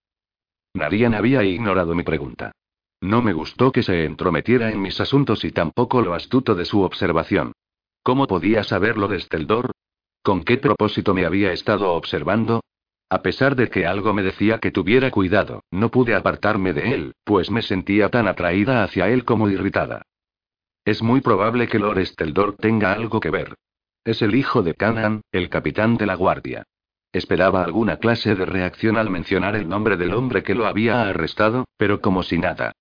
[0.74, 2.52] Narian había ignorado mi pregunta.
[3.00, 6.82] No me gustó que se entrometiera en mis asuntos y tampoco lo astuto de su
[6.82, 7.52] observación.
[8.02, 9.70] ¿Cómo podía saberlo de Steldor?
[10.26, 12.60] ¿Con qué propósito me había estado observando?
[13.08, 17.14] A pesar de que algo me decía que tuviera cuidado, no pude apartarme de él,
[17.22, 20.02] pues me sentía tan atraída hacia él como irritada.
[20.84, 23.54] Es muy probable que Lord Steldor tenga algo que ver.
[24.04, 26.64] Es el hijo de Canaan, el capitán de la guardia.
[27.12, 31.66] Esperaba alguna clase de reacción al mencionar el nombre del hombre que lo había arrestado,
[31.76, 32.72] pero como si nada.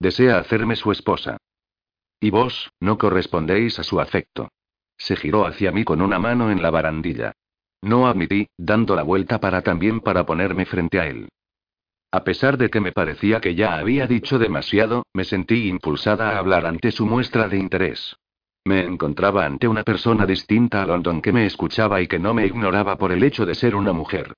[0.00, 1.36] Desea hacerme su esposa.
[2.18, 4.48] Y vos, no correspondéis a su afecto.
[4.96, 7.32] Se giró hacia mí con una mano en la barandilla.
[7.82, 11.28] No admití, dando la vuelta para también para ponerme frente a él.
[12.10, 16.38] A pesar de que me parecía que ya había dicho demasiado, me sentí impulsada a
[16.38, 18.16] hablar ante su muestra de interés.
[18.64, 22.46] Me encontraba ante una persona distinta a London que me escuchaba y que no me
[22.46, 24.32] ignoraba por el hecho de ser una mujer.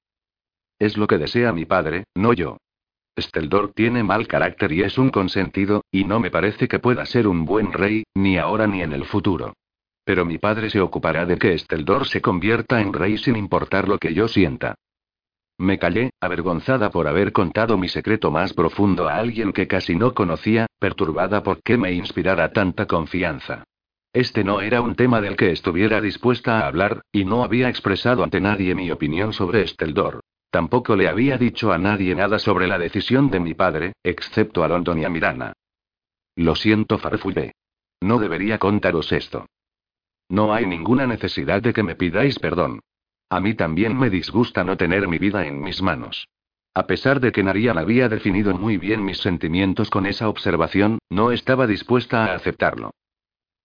[0.78, 2.56] Es lo que desea mi padre, no yo.
[3.18, 7.28] Steldor tiene mal carácter y es un consentido, y no me parece que pueda ser
[7.28, 9.54] un buen rey, ni ahora ni en el futuro.
[10.06, 13.98] Pero mi padre se ocupará de que Steldor se convierta en rey sin importar lo
[13.98, 14.76] que yo sienta.
[15.58, 20.14] Me callé, avergonzada por haber contado mi secreto más profundo a alguien que casi no
[20.14, 23.64] conocía, perturbada por qué me inspirara tanta confianza.
[24.12, 28.22] Este no era un tema del que estuviera dispuesta a hablar, y no había expresado
[28.22, 30.20] ante nadie mi opinión sobre Steldor.
[30.50, 34.68] Tampoco le había dicho a nadie nada sobre la decisión de mi padre, excepto a
[34.68, 35.52] London y a Mirana.
[36.36, 37.54] Lo siento, farfullé.
[38.00, 39.46] No debería contaros esto.
[40.28, 42.80] No hay ninguna necesidad de que me pidáis perdón.
[43.30, 46.28] A mí también me disgusta no tener mi vida en mis manos.
[46.74, 51.32] A pesar de que Narian había definido muy bien mis sentimientos con esa observación, no
[51.32, 52.90] estaba dispuesta a aceptarlo.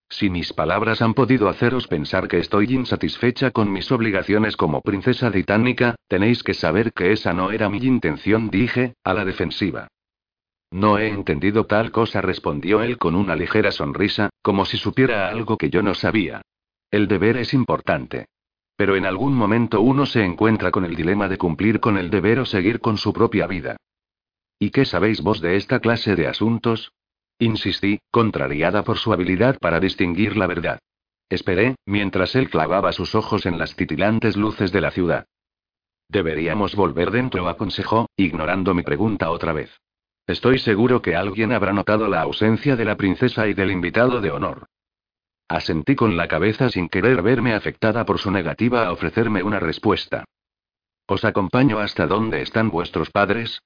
[0.10, 5.32] Si mis palabras han podido haceros pensar que estoy insatisfecha con mis obligaciones como princesa
[5.32, 9.88] titánica, tenéis que saber que esa no era mi intención, dije, a la defensiva.
[10.72, 15.58] No he entendido tal cosa, respondió él con una ligera sonrisa, como si supiera algo
[15.58, 16.42] que yo no sabía.
[16.92, 18.28] El deber es importante.
[18.76, 22.40] Pero en algún momento uno se encuentra con el dilema de cumplir con el deber
[22.40, 23.78] o seguir con su propia vida.
[24.60, 26.92] ¿Y qué sabéis vos de esta clase de asuntos?
[27.40, 30.80] Insistí, contrariada por su habilidad para distinguir la verdad.
[31.30, 35.26] Esperé, mientras él clavaba sus ojos en las titilantes luces de la ciudad.
[36.10, 39.72] Deberíamos volver dentro, aconsejó, ignorando mi pregunta otra vez.
[40.28, 44.30] Estoy seguro que alguien habrá notado la ausencia de la princesa y del invitado de
[44.30, 44.68] honor.
[45.52, 50.24] Asentí con la cabeza sin querer verme afectada por su negativa a ofrecerme una respuesta.
[51.08, 53.60] ¿Os acompaño hasta dónde están vuestros padres?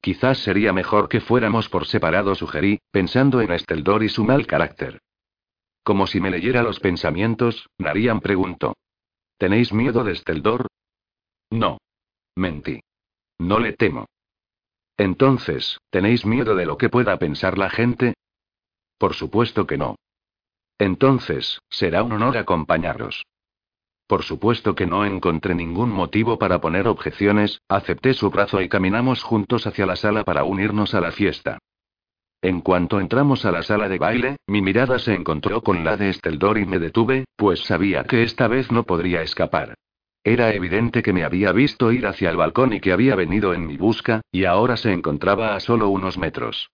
[0.00, 5.00] Quizás sería mejor que fuéramos por separado, sugerí, pensando en Esteldor y su mal carácter.
[5.82, 8.76] Como si me leyera los pensamientos, Narian preguntó.
[9.36, 10.68] ¿Tenéis miedo de Esteldor?
[11.50, 11.78] No.
[12.36, 12.82] Mentí.
[13.40, 14.06] No le temo.
[14.96, 18.14] Entonces, ¿tenéis miedo de lo que pueda pensar la gente?
[18.96, 19.96] Por supuesto que no.
[20.78, 23.24] Entonces, será un honor acompañaros.
[24.06, 29.22] Por supuesto que no encontré ningún motivo para poner objeciones, acepté su brazo y caminamos
[29.22, 31.58] juntos hacia la sala para unirnos a la fiesta.
[32.42, 36.10] En cuanto entramos a la sala de baile, mi mirada se encontró con la de
[36.10, 39.74] Esteldor y me detuve, pues sabía que esta vez no podría escapar.
[40.24, 43.66] Era evidente que me había visto ir hacia el balcón y que había venido en
[43.66, 46.68] mi busca, y ahora se encontraba a solo unos metros.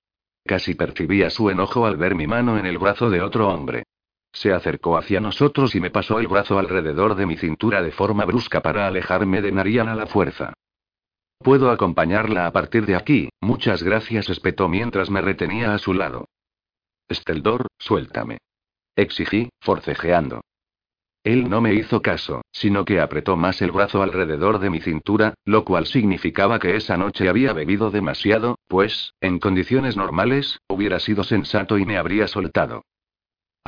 [0.45, 3.85] Casi percibía su enojo al ver mi mano en el brazo de otro hombre.
[4.33, 8.25] Se acercó hacia nosotros y me pasó el brazo alrededor de mi cintura de forma
[8.25, 10.55] brusca para alejarme de Narian a la fuerza.
[11.39, 16.29] Puedo acompañarla a partir de aquí, muchas gracias, espetó mientras me retenía a su lado.
[17.09, 18.39] Esteldor, suéltame.
[18.97, 20.41] Exigí, forcejeando.
[21.25, 25.35] Él no me hizo caso, sino que apretó más el brazo alrededor de mi cintura,
[25.45, 31.25] lo cual significaba que esa noche había bebido demasiado, pues, en condiciones normales, hubiera sido
[31.25, 32.83] sensato y me habría soltado.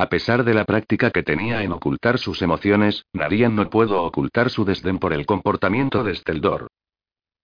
[0.00, 4.48] A pesar de la práctica que tenía en ocultar sus emociones, Narian no puedo ocultar
[4.48, 6.68] su desdén por el comportamiento de Steldor.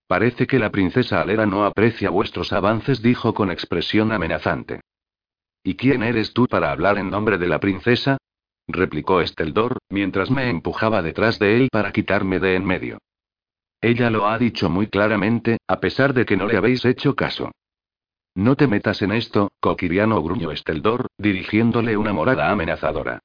[0.07, 4.81] Parece que la princesa Alera no aprecia vuestros avances, dijo con expresión amenazante.
[5.65, 8.17] ¿Y quién eres tú para hablar en nombre de la princesa?
[8.67, 12.97] replicó Steldor, mientras me empujaba detrás de él para quitarme de en medio.
[13.83, 17.53] Ella lo ha dicho muy claramente, a pesar de que no le habéis hecho caso.
[18.37, 23.21] No te metas en esto, Coquiriano gruñó Esteldor, dirigiéndole una morada amenazadora.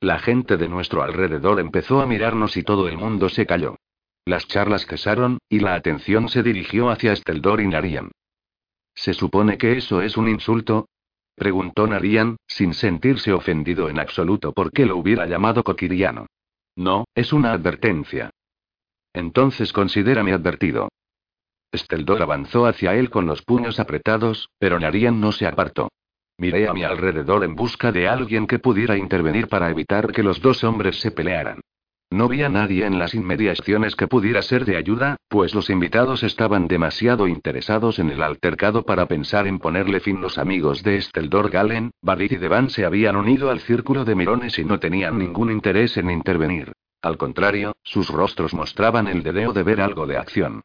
[0.00, 3.76] La gente de nuestro alrededor empezó a mirarnos y todo el mundo se calló.
[4.24, 8.10] Las charlas cesaron, y la atención se dirigió hacia Esteldor y Narian.
[8.92, 10.88] ¿Se supone que eso es un insulto?
[11.36, 16.26] preguntó Narian, sin sentirse ofendido en absoluto porque lo hubiera llamado Coquiriano.
[16.74, 18.30] No, es una advertencia.
[19.12, 20.88] Entonces considérame advertido.
[21.74, 25.88] Esteldor avanzó hacia él con los puños apretados, pero Narian no se apartó.
[26.38, 30.40] Miré a mi alrededor en busca de alguien que pudiera intervenir para evitar que los
[30.40, 31.60] dos hombres se pelearan.
[32.10, 36.22] No vi a nadie en las inmediaciones que pudiera ser de ayuda, pues los invitados
[36.22, 40.20] estaban demasiado interesados en el altercado para pensar en ponerle fin.
[40.20, 44.58] Los amigos de Esteldor Galen, Barit y Devan se habían unido al círculo de mirones
[44.58, 46.72] y no tenían ningún interés en intervenir.
[47.02, 50.62] Al contrario, sus rostros mostraban el dedeo de ver algo de acción.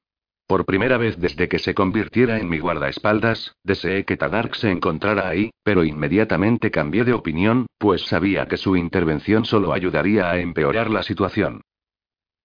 [0.50, 5.30] Por primera vez desde que se convirtiera en mi guardaespaldas, deseé que Tadark se encontrara
[5.30, 10.90] ahí, pero inmediatamente cambié de opinión, pues sabía que su intervención solo ayudaría a empeorar
[10.90, 11.62] la situación.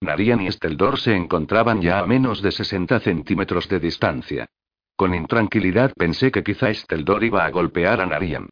[0.01, 4.45] Narian y Esteldor se encontraban ya a menos de 60 centímetros de distancia.
[4.95, 8.49] Con intranquilidad pensé que quizá Esteldor iba a golpear a Narian.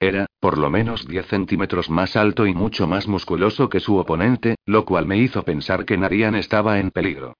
[0.00, 4.56] Era, por lo menos 10 centímetros más alto y mucho más musculoso que su oponente,
[4.66, 7.34] lo cual me hizo pensar que Narian estaba en peligro.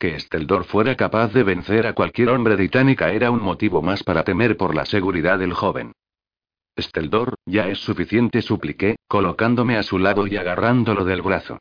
[0.00, 4.24] Que Esteldor fuera capaz de vencer a cualquier hombre titánica era un motivo más para
[4.24, 5.92] temer por la seguridad del joven.
[6.74, 11.58] Esteldor, ya es suficiente, supliqué, colocándome a su lado y agarrándolo del brazo.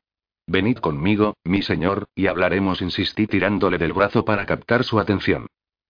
[0.47, 5.47] Venid conmigo, mi señor, y hablaremos, insistí tirándole del brazo para captar su atención.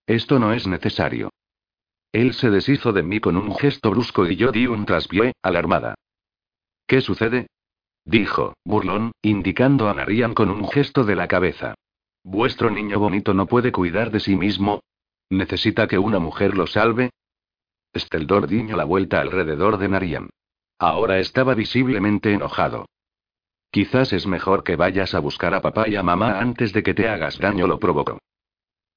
[0.07, 1.29] Esto no es necesario.
[2.11, 5.93] Él se deshizo de mí con un gesto brusco y yo di un traspié, alarmada.
[6.87, 7.45] ¿Qué sucede?
[8.05, 11.75] dijo, burlón, indicando a Narian con un gesto de la cabeza.
[12.23, 14.81] ¿Vuestro niño bonito no puede cuidar de sí mismo?
[15.29, 17.11] ¿Necesita que una mujer lo salve?
[17.93, 20.29] Esteldor diño la vuelta alrededor de Narian.
[20.77, 22.85] Ahora estaba visiblemente enojado.
[23.71, 26.93] Quizás es mejor que vayas a buscar a papá y a mamá antes de que
[26.93, 28.19] te hagas daño, lo provocó.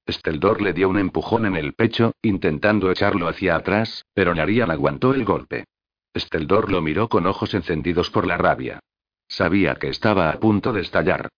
[0.05, 5.13] Esteldor le dio un empujón en el pecho, intentando echarlo hacia atrás, pero Narian aguantó
[5.13, 5.65] el golpe.
[6.13, 8.79] Esteldor lo miró con ojos encendidos por la rabia.
[9.27, 11.29] Sabía que estaba a punto de estallar.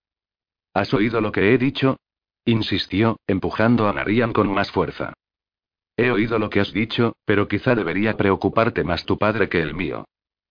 [0.75, 1.95] ¿Has oído lo que he dicho?
[2.43, 5.13] insistió, empujando a Narian con más fuerza.
[5.95, 9.73] He oído lo que has dicho, pero quizá debería preocuparte más tu padre que el
[9.73, 10.03] mío.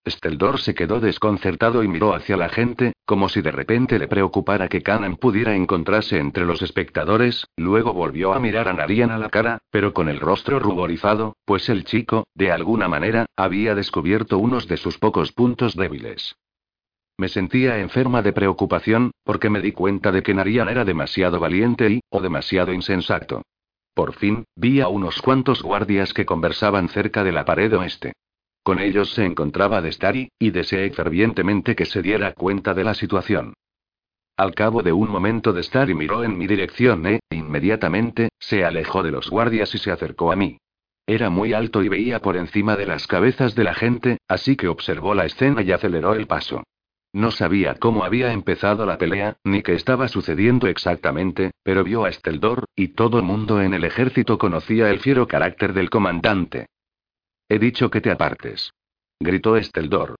[0.03, 4.67] Esteldor se quedó desconcertado y miró hacia la gente, como si de repente le preocupara
[4.67, 9.29] que Canan pudiera encontrarse entre los espectadores, luego volvió a mirar a Narian a la
[9.29, 14.67] cara, pero con el rostro ruborizado, pues el chico, de alguna manera, había descubierto unos
[14.67, 16.35] de sus pocos puntos débiles.
[17.17, 21.89] Me sentía enferma de preocupación, porque me di cuenta de que Narian era demasiado valiente
[21.89, 23.41] y, o demasiado insensato.
[23.93, 28.13] Por fin, vi a unos cuantos guardias que conversaban cerca de la pared oeste.
[28.63, 33.53] Con ellos se encontraba Destari, y deseé fervientemente que se diera cuenta de la situación.
[34.35, 39.11] Al cabo de un momento Destari miró en mi dirección e, inmediatamente, se alejó de
[39.11, 40.57] los guardias y se acercó a mí.
[41.07, 44.67] Era muy alto y veía por encima de las cabezas de la gente, así que
[44.67, 46.63] observó la escena y aceleró el paso.
[47.15, 52.09] No sabía cómo había empezado la pelea, ni qué estaba sucediendo exactamente, pero vio a
[52.09, 56.65] Esteldor, y todo el mundo en el ejército conocía el fiero carácter del comandante.
[57.47, 58.73] He dicho que te apartes.
[59.17, 60.17] Gritó Esteldor.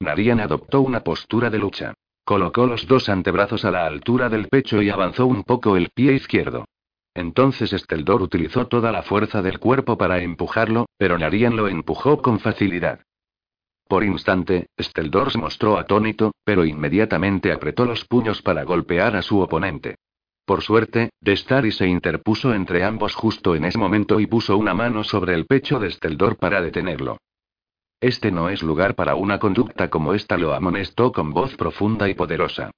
[0.00, 1.92] Narian adoptó una postura de lucha.
[2.24, 6.14] Colocó los dos antebrazos a la altura del pecho y avanzó un poco el pie
[6.14, 6.64] izquierdo.
[7.12, 12.40] Entonces Esteldor utilizó toda la fuerza del cuerpo para empujarlo, pero Narian lo empujó con
[12.40, 13.00] facilidad.
[13.88, 19.40] Por instante, Steldor se mostró atónito, pero inmediatamente apretó los puños para golpear a su
[19.40, 19.96] oponente.
[20.44, 25.04] Por suerte, Destari se interpuso entre ambos justo en ese momento y puso una mano
[25.04, 27.18] sobre el pecho de Steldor para detenerlo.
[28.00, 32.14] Este no es lugar para una conducta como esta, lo amonestó con voz profunda y
[32.14, 32.70] poderosa.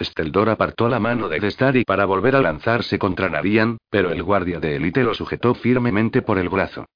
[0.00, 4.58] Steldor apartó la mano de Destari para volver a lanzarse contra Narian, pero el guardia
[4.58, 6.86] de élite lo sujetó firmemente por el brazo.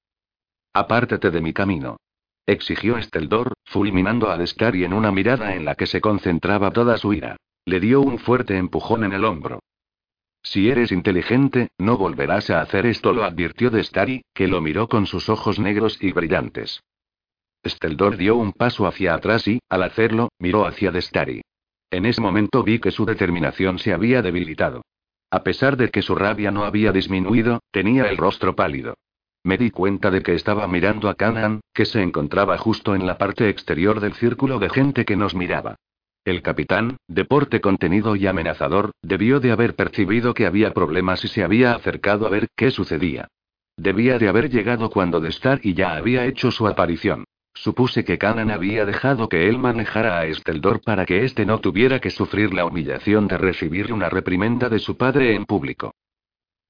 [0.73, 1.97] Apártate de mi camino
[2.45, 7.13] exigió Esteldor, fulminando a Destari en una mirada en la que se concentraba toda su
[7.13, 7.37] ira.
[7.65, 9.59] Le dio un fuerte empujón en el hombro.
[10.43, 15.07] Si eres inteligente, no volverás a hacer esto, lo advirtió Destari, que lo miró con
[15.07, 16.83] sus ojos negros y brillantes.
[17.63, 21.41] Esteldor dio un paso hacia atrás y, al hacerlo, miró hacia Destari.
[21.89, 24.83] En ese momento vi que su determinación se había debilitado.
[25.31, 28.93] A pesar de que su rabia no había disminuido, tenía el rostro pálido.
[29.45, 33.19] Me di cuenta de que estaba mirando a Canaan, que se encontraba justo en la
[33.19, 35.75] parte exterior del círculo de gente que nos miraba.
[36.25, 41.27] El capitán, de porte contenido y amenazador, debió de haber percibido que había problemas y
[41.27, 43.27] se había acercado a ver qué sucedía.
[43.77, 47.25] Debía de haber llegado cuando Destar y ya había hecho su aparición.
[47.53, 51.99] Supuse que Canan había dejado que él manejara a Esteldor para que éste no tuviera
[51.99, 55.93] que sufrir la humillación de recibir una reprimenda de su padre en público.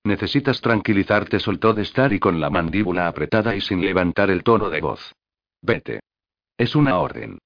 [0.05, 4.69] Necesitas tranquilizarte, soltó de estar y con la mandíbula apretada y sin levantar el tono
[4.69, 5.15] de voz.
[5.63, 5.99] Vete.
[6.55, 7.39] Es una orden.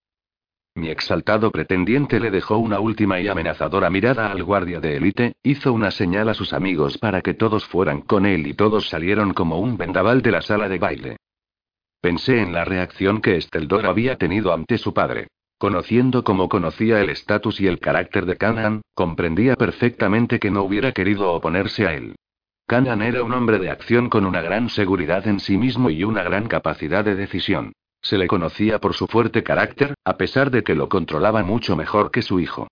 [0.76, 5.72] Mi exaltado pretendiente le dejó una última y amenazadora mirada al guardia de élite, hizo
[5.72, 9.60] una señal a sus amigos para que todos fueran con él y todos salieron como
[9.60, 11.18] un vendaval de la sala de baile.
[12.02, 15.28] Pensé en la reacción que Esteldor había tenido ante su padre.
[15.58, 20.92] Conociendo como conocía el estatus y el carácter de Canaan, comprendía perfectamente que no hubiera
[20.92, 22.16] querido oponerse a él.
[22.70, 26.22] Canaan era un hombre de acción con una gran seguridad en sí mismo y una
[26.22, 27.74] gran capacidad de decisión.
[28.00, 32.12] Se le conocía por su fuerte carácter, a pesar de que lo controlaba mucho mejor
[32.12, 32.68] que su hijo.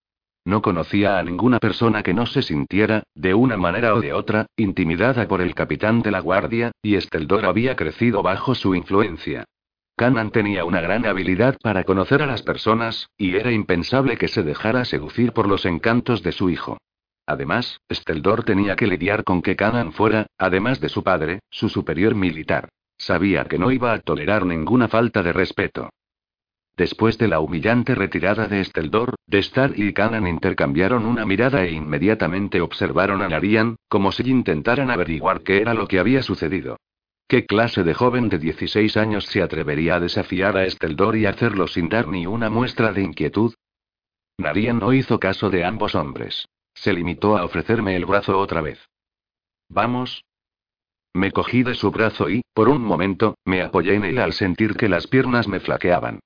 [0.46, 4.46] No conocía a ninguna persona que no se sintiera, de una manera o de otra,
[4.56, 9.46] intimidada por el capitán de la guardia, y Esteldor había crecido bajo su influencia.
[9.96, 14.44] Canan tenía una gran habilidad para conocer a las personas, y era impensable que se
[14.44, 16.78] dejara seducir por los encantos de su hijo.
[17.28, 22.16] Además, Esteldor tenía que lidiar con que Canan fuera, además de su padre, su superior
[22.16, 22.70] militar.
[22.98, 25.90] Sabía que no iba a tolerar ninguna falta de respeto.
[26.78, 32.62] Después de la humillante retirada de Esteldor, Destar y Canan intercambiaron una mirada e inmediatamente
[32.62, 36.78] observaron a Narian, como si intentaran averiguar qué era lo que había sucedido.
[37.28, 41.68] ¿Qué clase de joven de 16 años se atrevería a desafiar a Esteldor y hacerlo
[41.68, 43.54] sin dar ni una muestra de inquietud?
[44.38, 46.48] Narian no hizo caso de ambos hombres.
[46.82, 48.80] Se limitó a ofrecerme el brazo otra vez.
[49.70, 50.24] Vamos,
[51.18, 54.76] me cogí de su brazo y, por un momento, me apoyé en él al sentir
[54.76, 56.20] que las piernas me flaqueaban.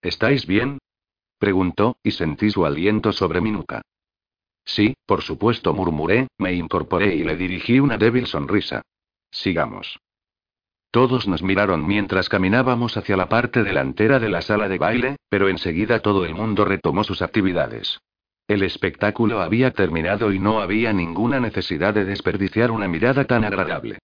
[0.00, 0.78] ¿Estáis bien?
[1.38, 3.82] preguntó, y sentí su aliento sobre mi nuca.
[4.64, 8.80] Sí, por supuesto, murmuré, me incorporé y le dirigí una débil sonrisa.
[9.30, 9.98] Sigamos.
[10.90, 15.50] Todos nos miraron mientras caminábamos hacia la parte delantera de la sala de baile, pero
[15.50, 18.00] enseguida todo el mundo retomó sus actividades.
[18.48, 23.98] El espectáculo había terminado y no había ninguna necesidad de desperdiciar una mirada tan agradable.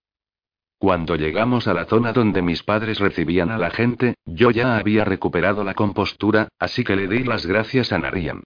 [0.79, 5.05] Cuando llegamos a la zona donde mis padres recibían a la gente, yo ya había
[5.05, 8.43] recuperado la compostura, así que le di las gracias a Narian.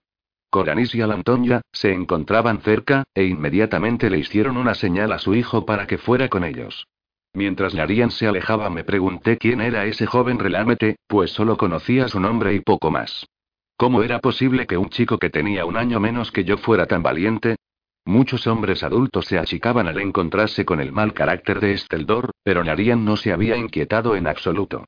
[0.51, 5.65] Coranis y Alantonia se encontraban cerca, e inmediatamente le hicieron una señal a su hijo
[5.65, 6.85] para que fuera con ellos.
[7.33, 12.19] Mientras Narian se alejaba me pregunté quién era ese joven relámete, pues solo conocía su
[12.19, 13.25] nombre y poco más.
[13.77, 17.03] ¿Cómo era posible que un chico que tenía un año menos que yo fuera tan
[17.03, 17.57] valiente?
[18.05, 23.05] Muchos hombres adultos se achicaban al encontrarse con el mal carácter de Esteldor, pero Narian
[23.05, 24.85] no se había inquietado en absoluto.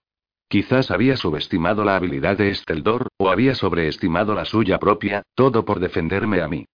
[0.48, 5.80] Quizás había subestimado la habilidad de Esteldor, o había sobreestimado la suya propia, todo por
[5.80, 6.66] defenderme a mí.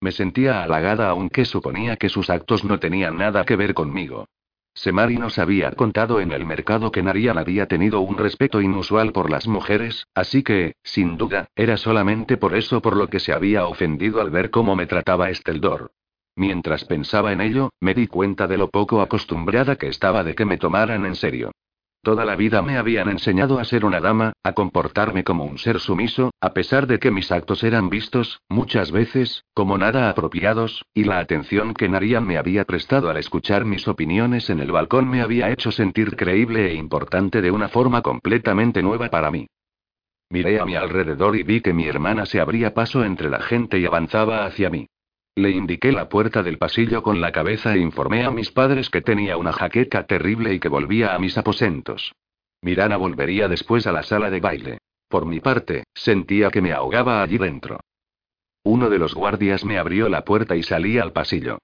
[0.00, 4.26] Me sentía halagada aunque suponía que sus actos no tenían nada que ver conmigo.
[4.74, 9.30] Semari nos había contado en el mercado que Narian había tenido un respeto inusual por
[9.30, 13.66] las mujeres, así que, sin duda, era solamente por eso por lo que se había
[13.66, 15.92] ofendido al ver cómo me trataba Esteldor.
[16.34, 20.46] Mientras pensaba en ello, me di cuenta de lo poco acostumbrada que estaba de que
[20.46, 21.52] me tomaran en serio.
[22.04, 25.78] Toda la vida me habían enseñado a ser una dama, a comportarme como un ser
[25.78, 31.04] sumiso, a pesar de que mis actos eran vistos, muchas veces, como nada apropiados, y
[31.04, 35.22] la atención que Narian me había prestado al escuchar mis opiniones en el balcón me
[35.22, 39.46] había hecho sentir creíble e importante de una forma completamente nueva para mí.
[40.28, 43.78] Miré a mi alrededor y vi que mi hermana se abría paso entre la gente
[43.78, 44.88] y avanzaba hacia mí.
[45.34, 49.00] Le indiqué la puerta del pasillo con la cabeza e informé a mis padres que
[49.00, 52.12] tenía una jaqueca terrible y que volvía a mis aposentos.
[52.60, 54.78] Mirana volvería después a la sala de baile.
[55.08, 57.80] Por mi parte, sentía que me ahogaba allí dentro.
[58.62, 61.58] Uno de los guardias me abrió la puerta y salí al pasillo.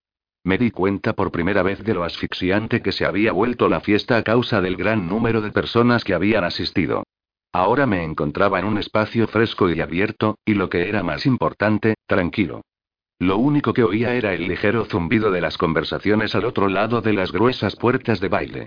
[0.44, 4.16] Me di cuenta por primera vez de lo asfixiante que se había vuelto la fiesta
[4.16, 7.04] a causa del gran número de personas que habían asistido.
[7.52, 11.96] Ahora me encontraba en un espacio fresco y abierto, y lo que era más importante,
[12.06, 12.62] tranquilo.
[13.18, 17.12] Lo único que oía era el ligero zumbido de las conversaciones al otro lado de
[17.12, 18.66] las gruesas puertas de baile.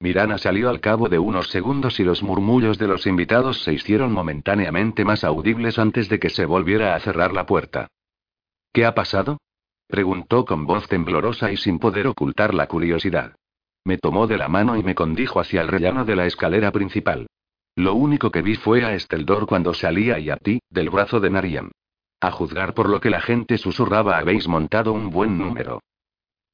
[0.00, 4.12] Mirana salió al cabo de unos segundos y los murmullos de los invitados se hicieron
[4.12, 7.88] momentáneamente más audibles antes de que se volviera a cerrar la puerta.
[8.72, 9.38] ¿Qué ha pasado?
[9.86, 13.34] preguntó con voz temblorosa y sin poder ocultar la curiosidad.
[13.84, 17.26] Me tomó de la mano y me condijo hacia el rellano de la escalera principal.
[17.74, 21.30] Lo único que vi fue a Esteldor cuando salía y a ti, del brazo de
[21.30, 21.70] Narian.
[22.20, 25.80] A juzgar por lo que la gente susurraba, habéis montado un buen número.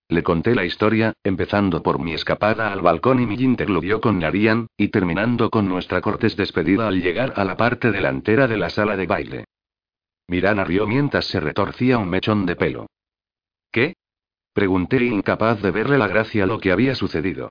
[0.08, 4.66] Le conté la historia, empezando por mi escapada al balcón y mi interludio con Narian,
[4.76, 8.96] y terminando con nuestra cortés despedida al llegar a la parte delantera de la sala
[8.96, 9.44] de baile.
[10.28, 12.86] Mirana rió mientras se retorcía un mechón de pelo.
[13.70, 13.94] ¿Qué?
[14.52, 17.50] Pregunté incapaz de verle la gracia lo que había sucedido.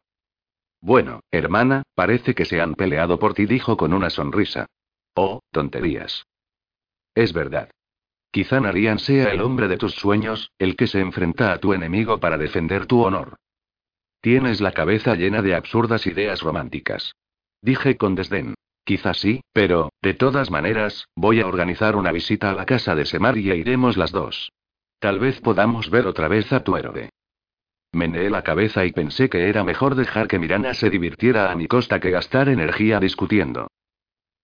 [0.80, 4.68] Bueno, hermana, parece que se han peleado por ti, dijo con una sonrisa.
[5.16, 6.26] Oh, tonterías.
[7.16, 7.70] Es verdad.
[8.34, 12.20] Quizá Narian sea el hombre de tus sueños, el que se enfrenta a tu enemigo
[12.20, 13.36] para defender tu honor.
[14.22, 17.14] Tienes la cabeza llena de absurdas ideas románticas.
[17.62, 18.56] Dije con desdén.
[18.86, 23.06] Quizás sí, pero, de todas maneras, voy a organizar una visita a la casa de
[23.06, 24.52] Semar y iremos las dos.
[24.98, 27.12] Tal vez podamos ver otra vez a tu héroe.
[27.92, 31.68] Meneé la cabeza y pensé que era mejor dejar que Mirana se divirtiera a mi
[31.68, 33.68] costa que gastar energía discutiendo.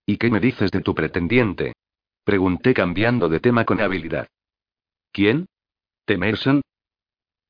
[0.05, 1.73] ¿Y qué me dices de tu pretendiente?
[2.23, 4.27] Pregunté cambiando de tema con habilidad.
[5.11, 5.47] ¿Quién?
[6.05, 6.61] ¿Temerson?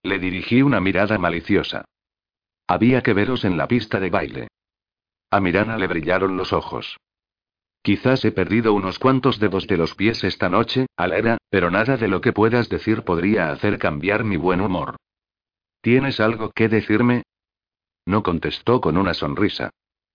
[0.04, 1.86] Le dirigí una mirada maliciosa.
[2.68, 4.48] Había que veros en la pista de baile.
[5.32, 6.98] A Mirana le brillaron los ojos.
[7.82, 12.08] Quizás he perdido unos cuantos dedos de los pies esta noche, Alera, pero nada de
[12.08, 14.98] lo que puedas decir podría hacer cambiar mi buen humor.
[15.82, 17.24] ¿Tienes algo que decirme?
[18.06, 19.70] No contestó con una sonrisa.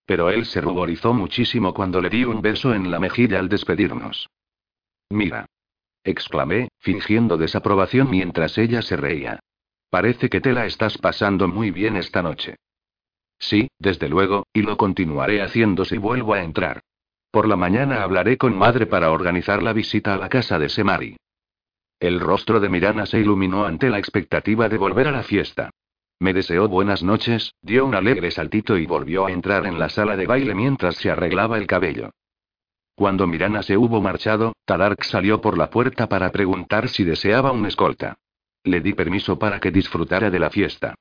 [0.06, 4.28] Pero él se ruborizó muchísimo cuando le di un beso en la mejilla al despedirnos.
[5.10, 5.46] Mira.
[6.02, 9.40] exclamé, fingiendo desaprobación mientras ella se reía.
[9.90, 12.56] Parece que te la estás pasando muy bien esta noche.
[13.38, 16.82] Sí, desde luego, y lo continuaré haciendo si vuelvo a entrar.
[17.30, 21.16] Por la mañana hablaré con madre para organizar la visita a la casa de Semari.
[21.98, 25.70] El rostro de Mirana se iluminó ante la expectativa de volver a la fiesta.
[26.20, 30.16] Me deseó buenas noches, dio un alegre saltito y volvió a entrar en la sala
[30.16, 32.10] de baile mientras se arreglaba el cabello.
[32.94, 37.66] Cuando Mirana se hubo marchado, Tadark salió por la puerta para preguntar si deseaba un
[37.66, 38.18] escolta.
[38.62, 40.94] Le di permiso para que disfrutara de la fiesta.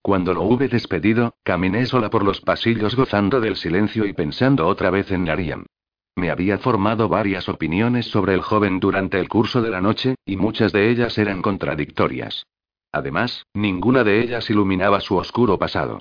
[0.00, 4.90] Cuando lo hube despedido, caminé sola por los pasillos gozando del silencio y pensando otra
[4.90, 5.66] vez en Nariam.
[6.16, 10.36] Me había formado varias opiniones sobre el joven durante el curso de la noche, y
[10.36, 12.46] muchas de ellas eran contradictorias.
[12.92, 16.00] Además, ninguna de ellas iluminaba su oscuro pasado.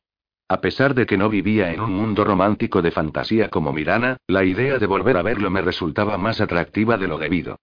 [0.52, 4.44] A pesar de que no vivía en un mundo romántico de fantasía como Mirana, la
[4.44, 7.60] idea de volver a verlo me resultaba más atractiva de lo debido.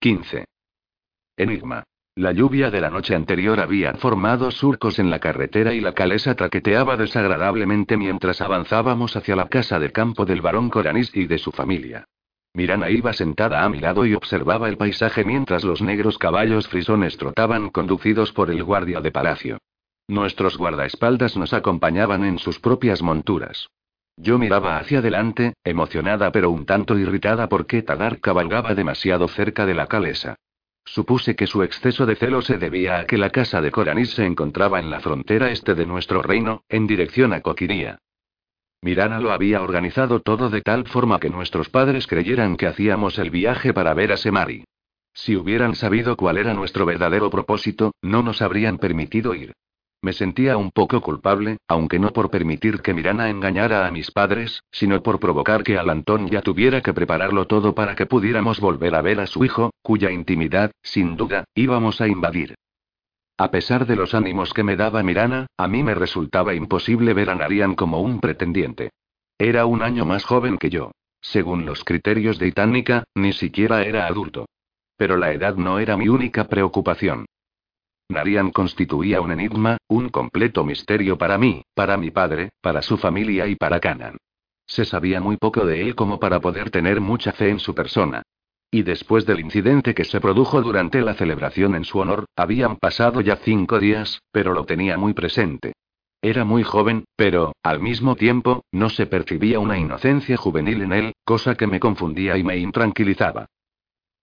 [0.00, 0.44] 15.
[1.36, 1.84] Enigma.
[2.16, 6.34] La lluvia de la noche anterior había formado surcos en la carretera y la calesa
[6.34, 11.52] traqueteaba desagradablemente mientras avanzábamos hacia la casa de campo del barón Coranis y de su
[11.52, 12.06] familia.
[12.54, 17.16] Mirana iba sentada a mi lado y observaba el paisaje mientras los negros caballos frisones
[17.16, 19.58] trotaban conducidos por el guardia de palacio.
[20.10, 23.68] Nuestros guardaespaldas nos acompañaban en sus propias monturas.
[24.16, 29.74] Yo miraba hacia adelante, emocionada pero un tanto irritada porque Tadar cabalgaba demasiado cerca de
[29.74, 30.34] la calesa.
[30.84, 34.26] Supuse que su exceso de celo se debía a que la casa de Coranis se
[34.26, 38.00] encontraba en la frontera este de nuestro reino, en dirección a Coquiría.
[38.82, 43.30] Mirana lo había organizado todo de tal forma que nuestros padres creyeran que hacíamos el
[43.30, 44.64] viaje para ver a Semari.
[45.14, 49.52] Si hubieran sabido cuál era nuestro verdadero propósito, no nos habrían permitido ir.
[50.02, 54.62] Me sentía un poco culpable, aunque no por permitir que Mirana engañara a mis padres,
[54.72, 59.02] sino por provocar que Alantón ya tuviera que prepararlo todo para que pudiéramos volver a
[59.02, 62.54] ver a su hijo, cuya intimidad, sin duda, íbamos a invadir.
[63.36, 67.28] A pesar de los ánimos que me daba Mirana, a mí me resultaba imposible ver
[67.28, 68.90] a Narian como un pretendiente.
[69.38, 70.92] Era un año más joven que yo.
[71.20, 74.46] Según los criterios de Itánica, ni siquiera era adulto.
[74.96, 77.26] Pero la edad no era mi única preocupación.
[78.10, 83.46] Narian constituía un enigma, un completo misterio para mí, para mi padre, para su familia
[83.46, 84.16] y para Canan.
[84.66, 88.22] Se sabía muy poco de él como para poder tener mucha fe en su persona.
[88.70, 93.20] Y después del incidente que se produjo durante la celebración en su honor, habían pasado
[93.20, 95.72] ya cinco días, pero lo tenía muy presente.
[96.22, 101.12] Era muy joven, pero, al mismo tiempo, no se percibía una inocencia juvenil en él,
[101.24, 103.46] cosa que me confundía y me intranquilizaba.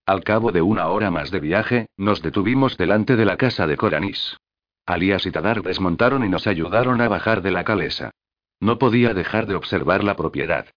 [0.08, 3.76] Al cabo de una hora más de viaje, nos detuvimos delante de la casa de
[3.76, 4.38] Coranis.
[4.86, 8.12] Alias y Tadar desmontaron y nos ayudaron a bajar de la calesa.
[8.62, 10.68] No podía dejar de observar la propiedad.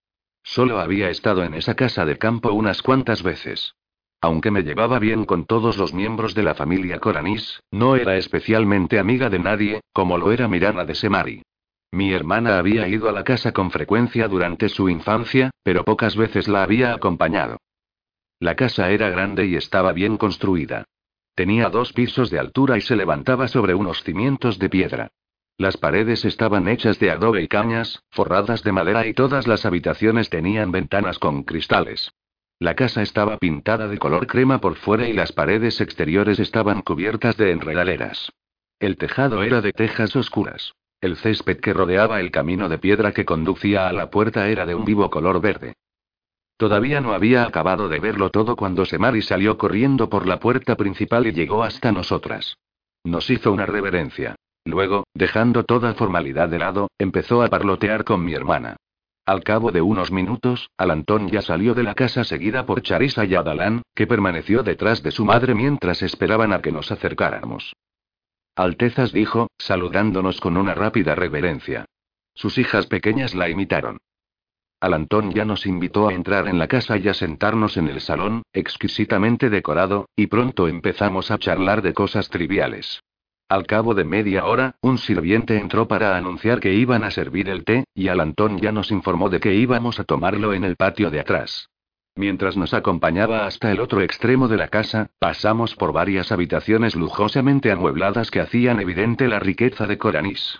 [0.42, 3.76] Solo había estado en esa casa de campo unas cuantas veces.
[4.20, 8.98] Aunque me llevaba bien con todos los miembros de la familia Coranis, no era especialmente
[8.98, 11.42] amiga de nadie, como lo era Mirana de Semari.
[11.92, 16.48] Mi hermana había ido a la casa con frecuencia durante su infancia, pero pocas veces
[16.48, 17.58] la había acompañado.
[18.40, 20.86] La casa era grande y estaba bien construida.
[21.34, 25.10] Tenía dos pisos de altura y se levantaba sobre unos cimientos de piedra.
[25.58, 30.30] Las paredes estaban hechas de adobe y cañas, forradas de madera y todas las habitaciones
[30.30, 32.12] tenían ventanas con cristales.
[32.58, 37.36] La casa estaba pintada de color crema por fuera y las paredes exteriores estaban cubiertas
[37.36, 38.32] de enredaleras.
[38.78, 40.72] El tejado era de tejas oscuras.
[41.02, 44.74] El césped que rodeaba el camino de piedra que conducía a la puerta era de
[44.74, 45.74] un vivo color verde.
[46.60, 51.26] Todavía no había acabado de verlo todo cuando Semari salió corriendo por la puerta principal
[51.26, 52.58] y llegó hasta nosotras.
[53.02, 54.34] Nos hizo una reverencia.
[54.66, 58.76] Luego, dejando toda formalidad de lado, empezó a parlotear con mi hermana.
[59.24, 63.36] Al cabo de unos minutos, Alantón ya salió de la casa seguida por Charisa y
[63.36, 67.72] Adalán, que permaneció detrás de su madre mientras esperaban a que nos acercáramos.
[68.54, 71.86] Altezas dijo, saludándonos con una rápida reverencia.
[72.34, 73.96] Sus hijas pequeñas la imitaron.
[74.80, 78.42] Alantón ya nos invitó a entrar en la casa y a sentarnos en el salón,
[78.54, 83.02] exquisitamente decorado, y pronto empezamos a charlar de cosas triviales.
[83.50, 87.64] Al cabo de media hora, un sirviente entró para anunciar que iban a servir el
[87.64, 91.20] té, y Alantón ya nos informó de que íbamos a tomarlo en el patio de
[91.20, 91.68] atrás.
[92.16, 97.70] Mientras nos acompañaba hasta el otro extremo de la casa, pasamos por varias habitaciones lujosamente
[97.70, 100.58] amuebladas que hacían evidente la riqueza de Coranís.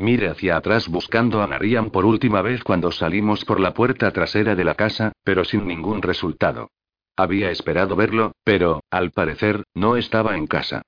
[0.00, 4.54] Mire hacia atrás buscando a Mariam por última vez cuando salimos por la puerta trasera
[4.54, 6.70] de la casa, pero sin ningún resultado.
[7.16, 10.80] Había esperado verlo, pero, al parecer, no estaba en casa.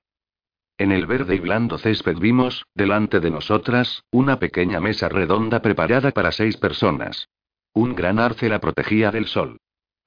[0.79, 6.09] En el verde y blando césped vimos, delante de nosotras, una pequeña mesa redonda preparada
[6.09, 7.29] para seis personas.
[7.71, 9.57] Un gran arce la protegía del sol.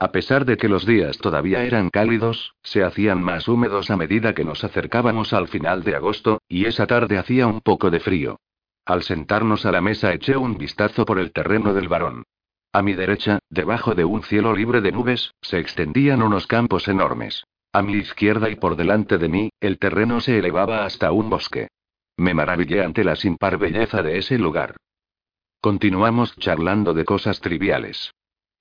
[0.01, 4.35] A pesar de que los días todavía eran cálidos, se hacían más húmedos a medida
[4.35, 8.41] que nos acercábamos al final de agosto, y esa tarde hacía un poco de frío.
[8.87, 12.23] Al sentarnos a la mesa eché un vistazo por el terreno del varón.
[12.73, 17.45] A mi derecha, debajo de un cielo libre de nubes, se extendían unos campos enormes.
[17.73, 21.69] A mi izquierda y por delante de mí, el terreno se elevaba hasta un bosque.
[22.17, 24.77] Me maravillé ante la sin par belleza de ese lugar.
[25.61, 28.13] Continuamos charlando de cosas triviales.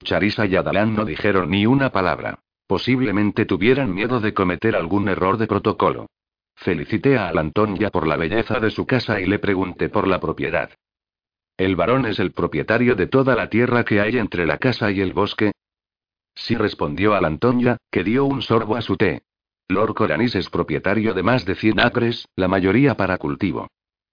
[0.04, 2.40] Charisa y Adalán no dijeron ni una palabra.
[2.68, 6.08] Posiblemente tuvieran miedo de cometer algún error de protocolo.
[6.56, 10.20] Felicité a Alantón ya por la belleza de su casa y le pregunté por la
[10.20, 10.72] propiedad.
[11.58, 15.02] ¿El varón es el propietario de toda la tierra que hay entre la casa y
[15.02, 15.52] el bosque?
[16.34, 19.22] Sí respondió Alantonia, que dio un sorbo a su té.
[19.68, 23.68] Lord Coranis es propietario de más de 100 acres, la mayoría para cultivo.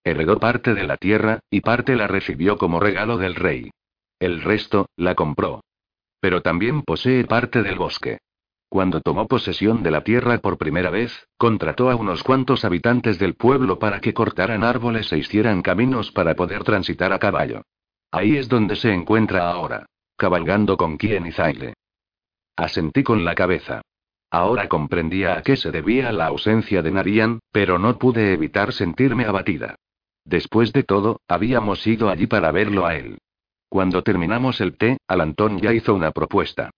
[0.04, 3.70] Heredó parte de la tierra, y parte la recibió como regalo del rey.
[4.18, 5.62] El resto, la compró
[6.22, 8.18] pero también posee parte del bosque.
[8.72, 13.34] Cuando tomó posesión de la tierra por primera vez, contrató a unos cuantos habitantes del
[13.34, 17.64] pueblo para que cortaran árboles e hicieran caminos para poder transitar a caballo.
[18.10, 19.84] Ahí es donde se encuentra ahora,
[20.16, 21.74] cabalgando con quien y Zaile.
[22.56, 23.82] Asentí con la cabeza.
[24.30, 29.26] Ahora comprendía a qué se debía la ausencia de Narian, pero no pude evitar sentirme
[29.26, 29.74] abatida.
[30.24, 33.18] Después de todo, habíamos ido allí para verlo a él.
[33.68, 36.70] Cuando terminamos el té, Alantón ya hizo una propuesta.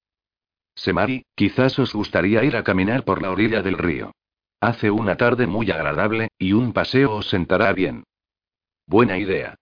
[0.75, 4.13] Semari, quizás os gustaría ir a caminar por la orilla del río.
[4.61, 8.05] Hace una tarde muy agradable, y un paseo os sentará bien.
[8.87, 9.57] Buena idea.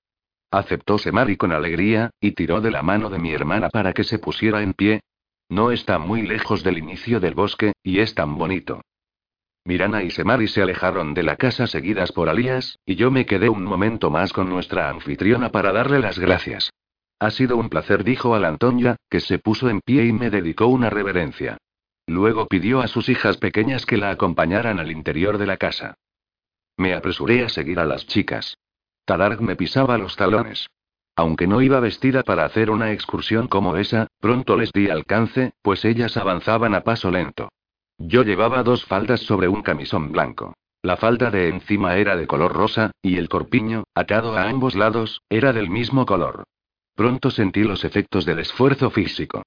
[0.50, 4.18] Aceptó Semari con alegría, y tiró de la mano de mi hermana para que se
[4.18, 5.00] pusiera en pie.
[5.48, 8.80] No está muy lejos del inicio del bosque, y es tan bonito.
[9.64, 13.48] Mirana y Semari se alejaron de la casa seguidas por Alías, y yo me quedé
[13.48, 16.70] un momento más con nuestra anfitriona para darle las gracias.
[17.22, 20.28] Ha sido un placer, dijo a la Antonia, que se puso en pie y me
[20.28, 21.56] dedicó una reverencia.
[22.04, 25.94] Luego pidió a sus hijas pequeñas que la acompañaran al interior de la casa.
[26.76, 28.58] Me apresuré a seguir a las chicas.
[29.04, 30.66] Tadarg me pisaba los talones.
[31.14, 35.84] Aunque no iba vestida para hacer una excursión como esa, pronto les di alcance, pues
[35.84, 37.50] ellas avanzaban a paso lento.
[37.98, 40.54] Yo llevaba dos faldas sobre un camisón blanco.
[40.82, 45.22] La falda de encima era de color rosa, y el corpiño, atado a ambos lados,
[45.30, 46.42] era del mismo color.
[46.94, 49.42] Pronto sentí los efectos del esfuerzo físico.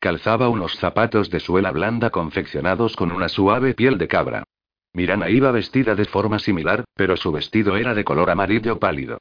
[0.00, 4.44] Calzaba unos zapatos de suela blanda confeccionados con una suave piel de cabra.
[4.92, 9.18] Mirana iba vestida de forma similar, pero su vestido era de color amarillo pálido.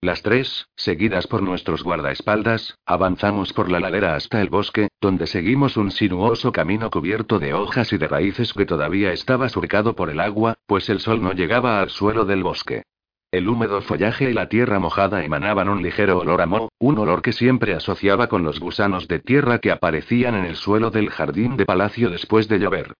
[0.00, 5.76] Las tres, seguidas por nuestros guardaespaldas, avanzamos por la ladera hasta el bosque, donde seguimos
[5.76, 10.20] un sinuoso camino cubierto de hojas y de raíces que todavía estaba surcado por el
[10.20, 12.84] agua, pues el sol no llegaba al suelo del bosque.
[13.30, 17.20] El húmedo follaje y la tierra mojada emanaban un ligero olor a moho, un olor
[17.20, 21.58] que siempre asociaba con los gusanos de tierra que aparecían en el suelo del jardín
[21.58, 22.94] de palacio después de llover.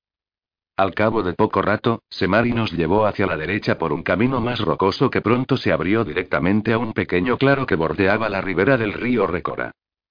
[0.77, 4.61] Al cabo de poco rato, Semari nos llevó hacia la derecha por un camino más
[4.61, 8.93] rocoso que pronto se abrió directamente a un pequeño claro que bordeaba la ribera del
[8.93, 9.71] río Recora.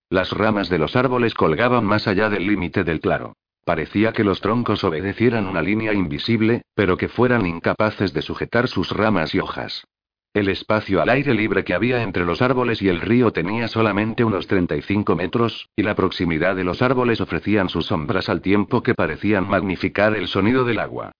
[0.09, 3.34] Las ramas de los árboles colgaban más allá del límite del claro.
[3.63, 8.89] Parecía que los troncos obedecieran una línea invisible, pero que fueran incapaces de sujetar sus
[8.89, 9.84] ramas y hojas.
[10.38, 14.24] El espacio al aire libre que había entre los árboles y el río tenía solamente
[14.24, 18.94] unos 35 metros, y la proximidad de los árboles ofrecían sus sombras al tiempo que
[18.94, 21.12] parecían magnificar el sonido del agua.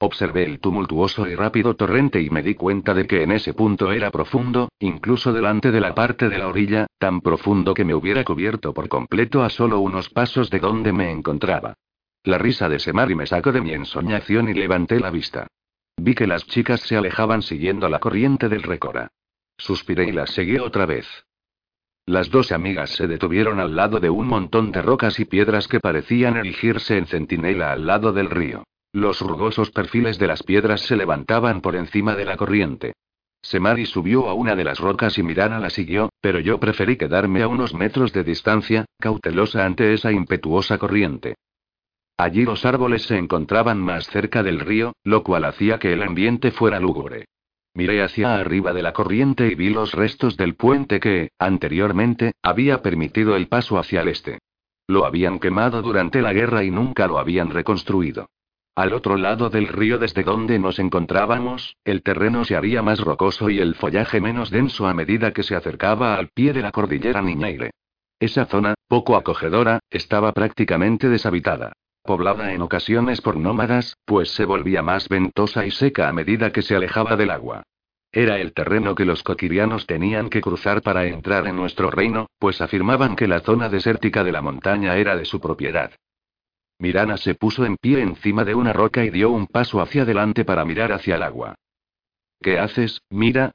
[0.00, 3.92] Observé el tumultuoso y rápido torrente y me di cuenta de que en ese punto
[3.92, 8.24] era profundo, incluso delante de la parte de la orilla, tan profundo que me hubiera
[8.24, 11.74] cubierto por completo a solo unos pasos de donde me encontraba.
[12.24, 15.46] La risa de Semari me sacó de mi ensoñación y levanté la vista.
[15.96, 19.12] Vi que las chicas se alejaban siguiendo la corriente del Recora.
[19.56, 21.06] Suspiré y las seguí otra vez.
[22.06, 25.78] Las dos amigas se detuvieron al lado de un montón de rocas y piedras que
[25.78, 28.64] parecían erigirse en centinela al lado del río.
[28.92, 32.94] Los rugosos perfiles de las piedras se levantaban por encima de la corriente.
[33.40, 37.42] Semari subió a una de las rocas y Mirana la siguió, pero yo preferí quedarme
[37.42, 41.36] a unos metros de distancia, cautelosa ante esa impetuosa corriente.
[42.22, 46.52] Allí los árboles se encontraban más cerca del río, lo cual hacía que el ambiente
[46.52, 47.24] fuera lúgubre.
[47.74, 52.80] Miré hacia arriba de la corriente y vi los restos del puente que, anteriormente, había
[52.80, 54.38] permitido el paso hacia el este.
[54.86, 58.28] Lo habían quemado durante la guerra y nunca lo habían reconstruido.
[58.76, 63.50] Al otro lado del río desde donde nos encontrábamos, el terreno se haría más rocoso
[63.50, 67.20] y el follaje menos denso a medida que se acercaba al pie de la cordillera
[67.20, 67.72] Niñaire.
[68.20, 71.72] Esa zona, poco acogedora, estaba prácticamente deshabitada.
[72.02, 76.62] Poblada en ocasiones por nómadas, pues se volvía más ventosa y seca a medida que
[76.62, 77.62] se alejaba del agua.
[78.10, 82.60] Era el terreno que los coquirianos tenían que cruzar para entrar en nuestro reino, pues
[82.60, 85.92] afirmaban que la zona desértica de la montaña era de su propiedad.
[86.78, 90.44] Mirana se puso en pie encima de una roca y dio un paso hacia adelante
[90.44, 91.54] para mirar hacia el agua.
[92.40, 93.52] ¿Qué haces, Mira?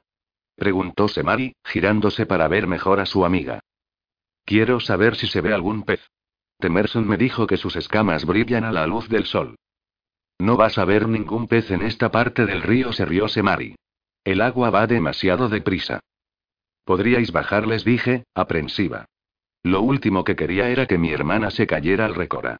[0.56, 3.60] preguntó Semari, girándose para ver mejor a su amiga.
[4.46, 6.00] Quiero saber si se ve algún pez.
[6.58, 9.56] Temerson me dijo que sus escamas brillan a la luz del sol.
[10.38, 13.76] No vas a ver ningún pez en esta parte del río, se rió Semari.
[14.24, 16.00] El agua va demasiado deprisa.
[16.84, 19.06] Podríais bajarles, dije, aprensiva.
[19.62, 22.58] Lo último que quería era que mi hermana se cayera al recora.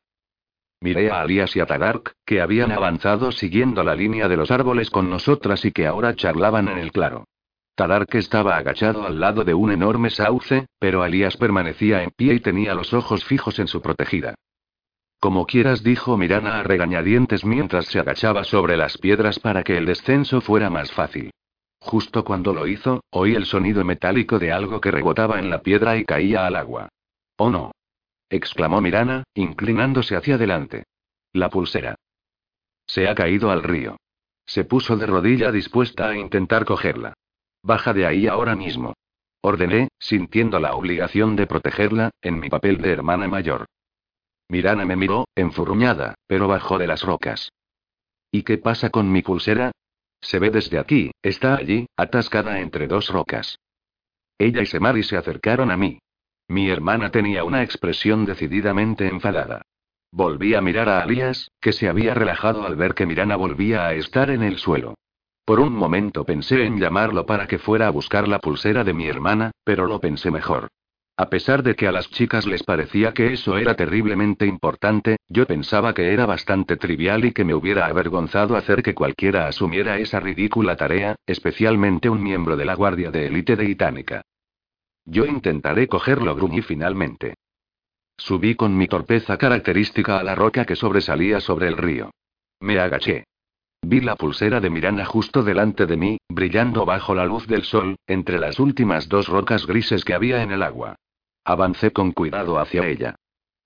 [0.81, 4.91] Miré a Alias y a Tadark, que habían avanzado siguiendo la línea de los árboles
[4.91, 7.25] con nosotras y que ahora charlaban en el claro.
[7.79, 12.41] Tadark estaba agachado al lado de un enorme sauce, pero Alias permanecía en pie y
[12.41, 14.35] tenía los ojos fijos en su protegida.
[15.21, 19.87] Como quieras, dijo Mirana a regañadientes mientras se agachaba sobre las piedras para que el
[19.87, 21.31] descenso fuera más fácil.
[21.79, 25.97] Justo cuando lo hizo, oí el sonido metálico de algo que rebotaba en la piedra
[25.97, 26.89] y caía al agua.
[27.37, 27.71] Oh no
[28.29, 30.83] exclamó Mirana, inclinándose hacia adelante.
[31.33, 31.95] La pulsera.
[32.89, 33.99] Se ha caído al río.
[34.47, 37.15] Se puso de rodilla dispuesta a intentar cogerla.
[37.63, 38.95] Baja de ahí ahora mismo.
[39.41, 43.67] Ordené, sintiendo la obligación de protegerla, en mi papel de hermana mayor.
[44.49, 47.51] Mirana me miró, enfurruñada, pero bajó de las rocas.
[48.31, 49.73] ¿Y qué pasa con mi pulsera?
[50.21, 53.59] Se ve desde aquí, está allí, atascada entre dos rocas.
[54.39, 56.01] Ella y Semari se acercaron a mí.
[56.49, 59.63] Mi hermana tenía una expresión decididamente enfadada.
[60.11, 63.95] Volví a mirar a Alias, que se había relajado al ver que Mirana volvía a
[63.95, 64.95] estar en el suelo.
[65.49, 69.07] Por un momento pensé en llamarlo para que fuera a buscar la pulsera de mi
[69.07, 70.69] hermana, pero lo pensé mejor.
[71.17, 75.47] A pesar de que a las chicas les parecía que eso era terriblemente importante, yo
[75.47, 80.21] pensaba que era bastante trivial y que me hubiera avergonzado hacer que cualquiera asumiera esa
[80.21, 84.21] ridícula tarea, especialmente un miembro de la Guardia de Élite de Itánica.
[85.07, 87.37] Yo intentaré cogerlo, gruñí finalmente.
[88.19, 92.11] Subí con mi torpeza característica a la roca que sobresalía sobre el río.
[92.61, 93.28] Me agaché.
[93.83, 97.97] Vi la pulsera de Mirana justo delante de mí, brillando bajo la luz del sol,
[98.07, 100.97] entre las últimas dos rocas grises que había en el agua.
[101.45, 103.15] Avancé con cuidado hacia ella.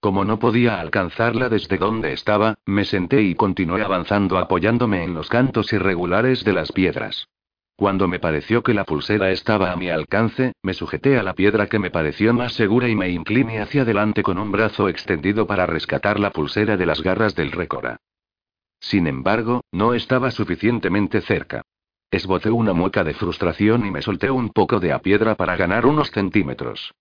[0.01, 5.29] Como no podía alcanzarla desde donde estaba, me senté y continué avanzando apoyándome en los
[5.29, 7.29] cantos irregulares de las piedras.
[7.77, 11.67] Cuando me pareció que la pulsera estaba a mi alcance, me sujeté a la piedra
[11.69, 15.67] que me pareció más segura y me incliné hacia adelante con un brazo extendido para
[15.67, 17.99] rescatar la pulsera de las garras del récora.
[18.83, 21.63] Sin embargo, no estaba suficientemente cerca.
[22.11, 25.87] Esbocé una mueca de frustración y me solté un poco de a piedra para ganar
[25.87, 26.93] unos centímetros.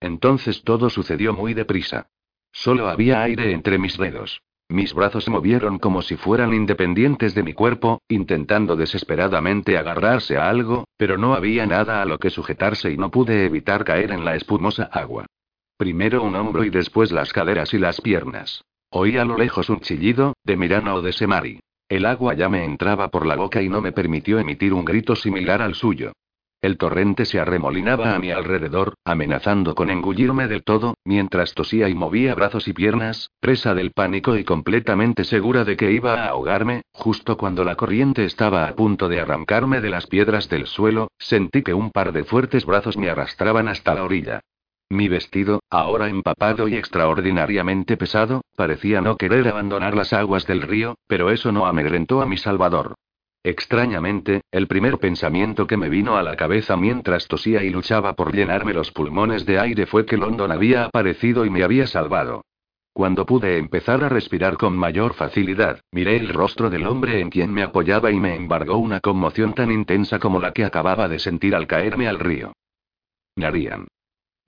[0.00, 2.06] Entonces todo sucedió muy deprisa.
[2.52, 4.42] Solo había aire entre mis dedos.
[4.68, 10.50] Mis brazos se movieron como si fueran independientes de mi cuerpo, intentando desesperadamente agarrarse a
[10.50, 14.26] algo, pero no había nada a lo que sujetarse y no pude evitar caer en
[14.26, 15.24] la espumosa agua.
[15.78, 18.62] Primero un hombro y después las caderas y las piernas.
[18.90, 21.60] Oí a lo lejos un chillido, de Mirana o de Semari.
[21.90, 25.14] El agua ya me entraba por la boca y no me permitió emitir un grito
[25.14, 26.12] similar al suyo.
[26.62, 31.94] El torrente se arremolinaba a mi alrededor, amenazando con engullirme del todo, mientras tosía y
[31.94, 36.82] movía brazos y piernas, presa del pánico y completamente segura de que iba a ahogarme,
[36.92, 41.62] justo cuando la corriente estaba a punto de arrancarme de las piedras del suelo, sentí
[41.62, 44.40] que un par de fuertes brazos me arrastraban hasta la orilla.
[44.90, 50.96] Mi vestido, ahora empapado y extraordinariamente pesado, parecía no querer abandonar las aguas del río,
[51.06, 52.94] pero eso no amedrentó a mi salvador.
[53.44, 58.34] Extrañamente, el primer pensamiento que me vino a la cabeza mientras tosía y luchaba por
[58.34, 62.42] llenarme los pulmones de aire fue que London había aparecido y me había salvado.
[62.94, 67.52] Cuando pude empezar a respirar con mayor facilidad, miré el rostro del hombre en quien
[67.52, 71.54] me apoyaba y me embargó una conmoción tan intensa como la que acababa de sentir
[71.54, 72.54] al caerme al río.
[73.36, 73.86] Narian.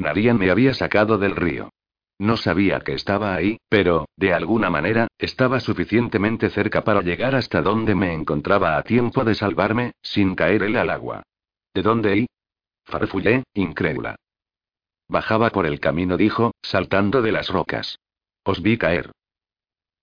[0.00, 1.70] Narian me había sacado del río.
[2.18, 7.62] No sabía que estaba ahí, pero, de alguna manera, estaba suficientemente cerca para llegar hasta
[7.62, 11.22] donde me encontraba a tiempo de salvarme, sin caer él al agua.
[11.72, 12.26] ¿De dónde y?
[12.84, 14.16] Farfullé, incrédula.
[15.08, 17.98] Bajaba por el camino, dijo, saltando de las rocas.
[18.44, 19.12] Os vi caer.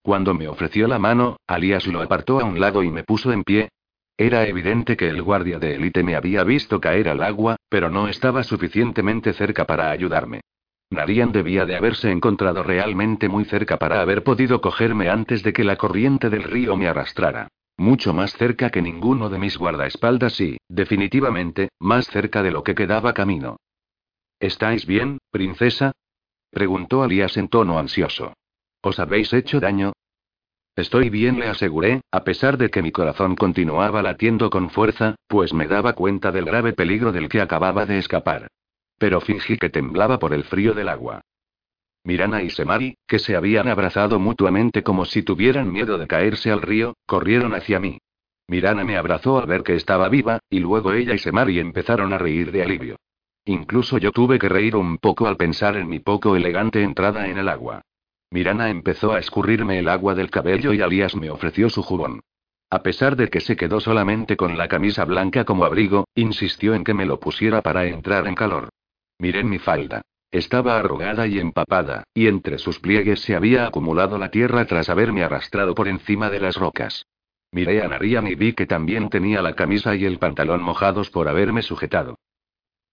[0.01, 3.43] Cuando me ofreció la mano, Alias lo apartó a un lado y me puso en
[3.43, 3.69] pie.
[4.17, 8.07] Era evidente que el guardia de élite me había visto caer al agua, pero no
[8.07, 10.41] estaba suficientemente cerca para ayudarme.
[10.89, 15.63] Narian debía de haberse encontrado realmente muy cerca para haber podido cogerme antes de que
[15.63, 17.49] la corriente del río me arrastrara.
[17.77, 22.73] Mucho más cerca que ninguno de mis guardaespaldas y, definitivamente, más cerca de lo que
[22.73, 23.57] quedaba camino.
[24.39, 25.91] ¿Estáis bien, princesa?
[26.49, 28.33] preguntó Alias en tono ansioso.
[28.81, 29.93] ¿Os habéis hecho daño?
[30.77, 35.51] Estoy bien, le aseguré, a pesar de que mi corazón continuaba latiendo con fuerza, pues
[35.51, 38.47] me daba cuenta del grave peligro del que acababa de escapar.
[38.99, 41.21] Pero fingí que temblaba por el frío del agua.
[42.03, 46.61] Mirana y Semari, que se habían abrazado mutuamente como si tuvieran miedo de caerse al
[46.61, 47.97] río, corrieron hacia mí.
[48.47, 52.19] Mirana me abrazó al ver que estaba viva, y luego ella y Semari empezaron a
[52.19, 52.97] reír de alivio.
[53.45, 57.39] Incluso yo tuve que reír un poco al pensar en mi poco elegante entrada en
[57.39, 57.81] el agua.
[58.29, 62.21] Mirana empezó a escurrirme el agua del cabello y Alias me ofreció su jubón.
[62.69, 66.83] A pesar de que se quedó solamente con la camisa blanca como abrigo, insistió en
[66.83, 68.69] que me lo pusiera para entrar en calor.
[69.19, 70.01] Miré mi falda.
[70.29, 75.23] Estaba arrugada y empapada, y entre sus pliegues se había acumulado la tierra tras haberme
[75.23, 77.05] arrastrado por encima de las rocas.
[77.53, 81.29] Miré a Narian y vi que también tenía la camisa y el pantalón mojados por
[81.29, 82.17] haberme sujetado.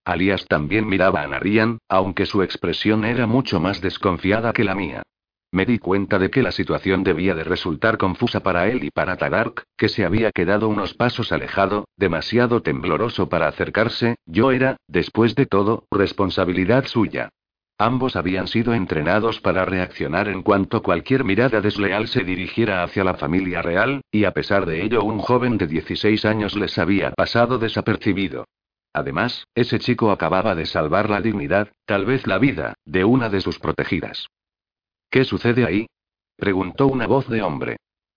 [0.04, 5.02] Alias también miraba a Narian, aunque su expresión era mucho más desconfiada que la mía.
[5.54, 9.16] Me di cuenta de que la situación debía de resultar confusa para él y para
[9.16, 15.36] Tadark, que se había quedado unos pasos alejado, demasiado tembloroso para acercarse, yo era, después
[15.36, 17.28] de todo, responsabilidad suya.
[17.78, 23.14] Ambos habían sido entrenados para reaccionar en cuanto cualquier mirada desleal se dirigiera hacia la
[23.14, 27.58] familia real, y a pesar de ello un joven de 16 años les había pasado
[27.58, 28.48] desapercibido.
[28.92, 33.40] Además, ese chico acababa de salvar la dignidad, tal vez la vida, de una de
[33.40, 34.26] sus protegidas.
[35.14, 35.86] ¿Qué sucede ahí?
[36.36, 37.76] preguntó una voz de hombre.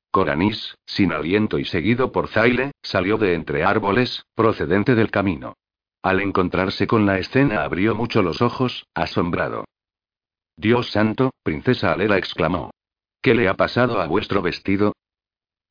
[0.10, 5.54] Coranis, sin aliento y seguido por Zaile, salió de entre árboles, procedente del camino.
[6.02, 9.66] Al encontrarse con la escena abrió mucho los ojos, asombrado.
[10.56, 12.72] Dios santo, princesa Alera exclamó.
[13.22, 14.93] ¿Qué le ha pasado a vuestro vestido?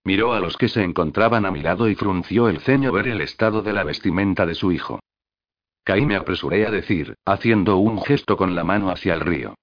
[0.05, 3.21] Miró a los que se encontraban a mi lado y frunció el ceño ver el
[3.21, 5.01] estado de la vestimenta de su hijo.
[5.83, 9.57] Caí me apresuré a decir, haciendo un gesto con la mano hacia el río.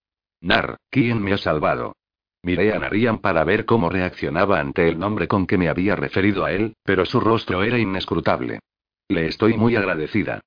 [0.44, 1.96] Nar, ¿quién me ha salvado?
[2.44, 6.44] Miré a Narian para ver cómo reaccionaba ante el nombre con que me había referido
[6.44, 8.60] a él, pero su rostro era inescrutable.
[9.08, 10.42] Le estoy muy agradecida.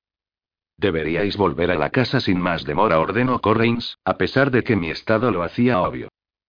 [0.77, 4.91] Deberíais volver a la casa sin más demora, ordenó Correins, a pesar de que mi
[4.91, 6.09] estado lo hacía obvio.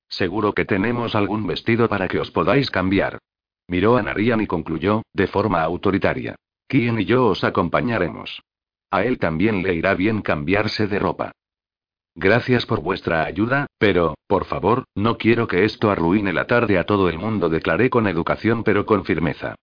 [0.10, 3.18] Seguro que tenemos algún vestido para que os podáis cambiar.
[3.70, 6.36] Miró a Narian y concluyó, de forma autoritaria.
[6.68, 8.42] ¿Quién y yo os acompañaremos?
[8.92, 11.32] A él también le irá bien cambiarse de ropa.
[12.20, 16.84] Gracias por vuestra ayuda, pero, por favor, no quiero que esto arruine la tarde a
[16.84, 19.54] todo el mundo, declaré con educación pero con firmeza.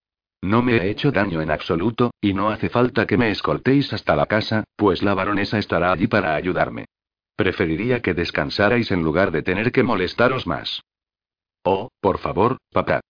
[0.41, 4.15] No me he hecho daño en absoluto, y no hace falta que me escoltéis hasta
[4.15, 6.85] la casa, pues la baronesa estará allí para ayudarme.
[7.35, 10.81] Preferiría que descansarais en lugar de tener que molestaros más.
[11.65, 13.01] Oh, por favor, papá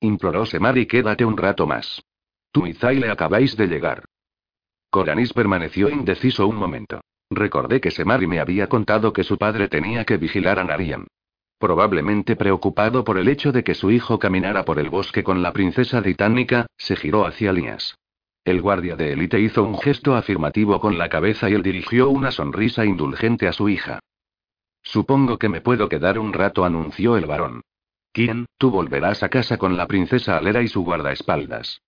[0.00, 2.02] imploró Semari, quédate un rato más.
[2.52, 4.04] Tú y Zayle acabáis de llegar.
[4.90, 7.00] Coranis permaneció indeciso un momento.
[7.30, 11.06] Recordé que Semari me había contado que su padre tenía que vigilar a Narian.
[11.58, 15.52] Probablemente preocupado por el hecho de que su hijo caminara por el bosque con la
[15.52, 17.96] princesa británica, se giró hacia Lías.
[18.44, 22.30] El guardia de élite hizo un gesto afirmativo con la cabeza y él dirigió una
[22.30, 23.98] sonrisa indulgente a su hija.
[24.82, 27.62] Supongo que me puedo quedar un rato, anunció el varón.
[28.12, 28.46] ¿Quién?
[28.56, 31.80] Tú volverás a casa con la princesa Alera y su guardaespaldas.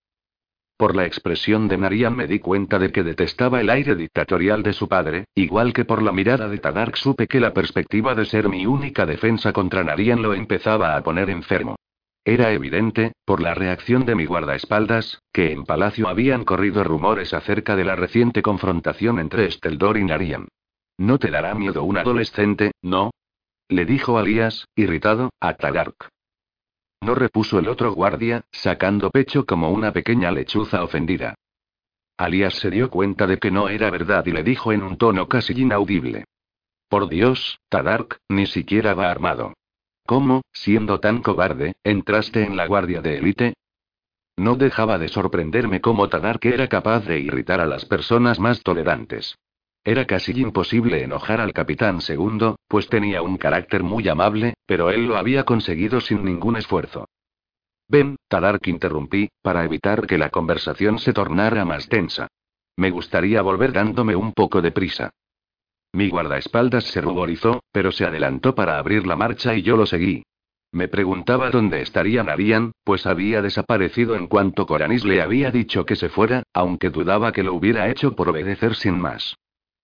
[0.79, 4.71] Por la expresión de Narian me di cuenta de que detestaba el aire dictatorial de
[4.71, 8.47] su padre, igual que por la mirada de Tadark supe que la perspectiva de ser
[8.47, 11.75] mi única defensa contra Narian lo empezaba a poner enfermo.
[12.23, 17.75] Era evidente, por la reacción de mi guardaespaldas, que en palacio habían corrido rumores acerca
[17.75, 20.47] de la reciente confrontación entre Esteldor y Narian.
[20.97, 23.11] ¿No te dará miedo un adolescente, no?
[23.67, 26.07] Le dijo Alías, irritado, a Tadark.
[27.01, 31.35] No repuso el otro guardia, sacando pecho como una pequeña lechuza ofendida.
[32.17, 35.29] Alias se dio cuenta de que no era verdad y le dijo en un tono
[35.29, 36.25] casi inaudible.
[36.89, 39.53] Por Dios, Tadark, ni siquiera va armado.
[40.05, 43.53] ¿Cómo, siendo tan cobarde, entraste en la guardia de élite?
[44.35, 49.37] No dejaba de sorprenderme cómo Tadark era capaz de irritar a las personas más tolerantes.
[49.89, 55.07] Era casi imposible enojar al capitán segundo, pues tenía un carácter muy amable, pero él
[55.07, 57.09] lo había conseguido sin ningún esfuerzo.
[57.87, 62.27] Ven, Tadark interrumpí, para evitar que la conversación se tornara más tensa.
[62.77, 65.09] Me gustaría volver dándome un poco de prisa.
[65.93, 70.21] Mi guardaespaldas se ruborizó, pero se adelantó para abrir la marcha y yo lo seguí.
[70.71, 75.95] Me preguntaba dónde estaría Narian, pues había desaparecido en cuanto Coranis le había dicho que
[75.95, 79.35] se fuera, aunque dudaba que lo hubiera hecho por obedecer sin más.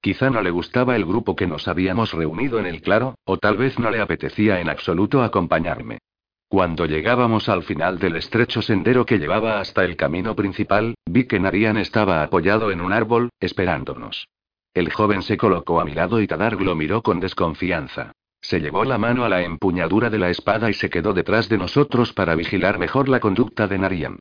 [0.01, 3.57] Quizá no le gustaba el grupo que nos habíamos reunido en el claro, o tal
[3.57, 5.99] vez no le apetecía en absoluto acompañarme.
[6.47, 11.39] Cuando llegábamos al final del estrecho sendero que llevaba hasta el camino principal, vi que
[11.39, 14.27] Narian estaba apoyado en un árbol, esperándonos.
[14.73, 18.11] El joven se colocó a mi lado y Tadarg lo miró con desconfianza.
[18.41, 21.57] Se llevó la mano a la empuñadura de la espada y se quedó detrás de
[21.57, 24.19] nosotros para vigilar mejor la conducta de Narian.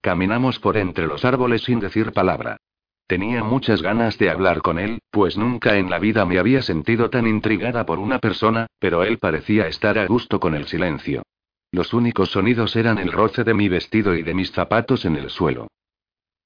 [0.00, 2.58] Caminamos por entre los árboles sin decir palabra.
[3.06, 7.10] Tenía muchas ganas de hablar con él, pues nunca en la vida me había sentido
[7.10, 11.22] tan intrigada por una persona, pero él parecía estar a gusto con el silencio.
[11.70, 15.30] Los únicos sonidos eran el roce de mi vestido y de mis zapatos en el
[15.30, 15.68] suelo.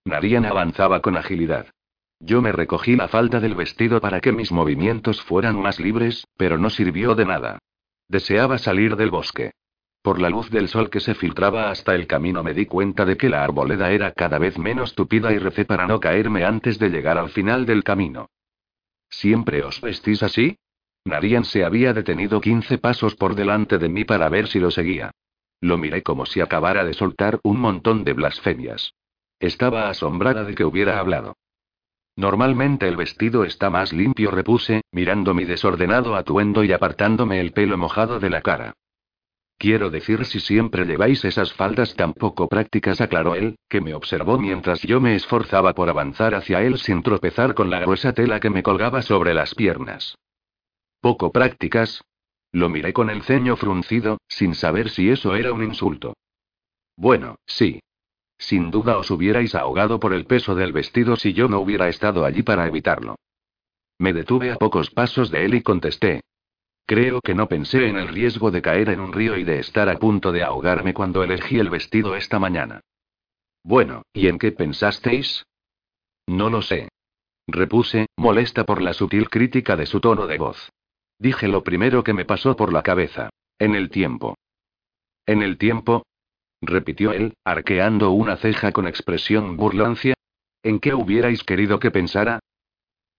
[0.04, 1.66] Narian avanzaba con agilidad.
[2.20, 6.58] Yo me recogí la falda del vestido para que mis movimientos fueran más libres, pero
[6.58, 7.58] no sirvió de nada.
[8.08, 9.52] Deseaba salir del bosque.
[10.06, 13.16] Por la luz del sol que se filtraba hasta el camino me di cuenta de
[13.16, 16.90] que la arboleda era cada vez menos tupida y recé para no caerme antes de
[16.90, 18.30] llegar al final del camino.
[19.08, 20.58] ¿Siempre os vestís así?
[21.04, 25.10] Narian se había detenido 15 pasos por delante de mí para ver si lo seguía.
[25.60, 28.94] Lo miré como si acabara de soltar un montón de blasfemias.
[29.40, 31.34] Estaba asombrada de que hubiera hablado.
[32.14, 37.76] Normalmente el vestido está más limpio, repuse, mirando mi desordenado atuendo y apartándome el pelo
[37.76, 38.76] mojado de la cara.
[39.58, 44.38] Quiero decir si siempre lleváis esas faldas tan poco prácticas, aclaró él, que me observó
[44.38, 48.50] mientras yo me esforzaba por avanzar hacia él sin tropezar con la gruesa tela que
[48.50, 50.16] me colgaba sobre las piernas.
[51.00, 52.04] ¿Poco prácticas?
[52.52, 56.14] Lo miré con el ceño fruncido, sin saber si eso era un insulto.
[56.96, 57.80] Bueno, sí,
[58.38, 62.24] sin duda os hubierais ahogado por el peso del vestido si yo no hubiera estado
[62.24, 63.16] allí para evitarlo.
[63.98, 66.20] Me detuve a pocos pasos de él y contesté.
[66.86, 69.88] Creo que no pensé en el riesgo de caer en un río y de estar
[69.88, 72.80] a punto de ahogarme cuando elegí el vestido esta mañana.
[73.64, 75.44] Bueno, ¿y en qué pensasteis?
[76.28, 76.88] No lo sé.
[77.48, 80.70] Repuse, molesta por la sutil crítica de su tono de voz.
[81.18, 83.30] Dije lo primero que me pasó por la cabeza.
[83.58, 84.36] En el tiempo.
[85.26, 86.04] En el tiempo,
[86.60, 90.14] repitió él, arqueando una ceja con expresión burlancia.
[90.62, 92.38] ¿En qué hubierais querido que pensara?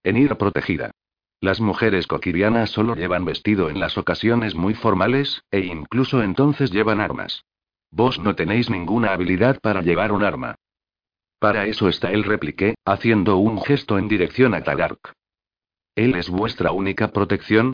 [0.03, 0.91] En ir protegida.
[1.39, 6.99] Las mujeres coquirianas solo llevan vestido en las ocasiones muy formales, e incluso entonces llevan
[6.99, 7.43] armas.
[7.91, 10.55] Vos no tenéis ninguna habilidad para llevar un arma.
[11.39, 15.13] Para eso está él, repliqué, haciendo un gesto en dirección a Tagark.
[15.95, 17.73] ¿Él es vuestra única protección?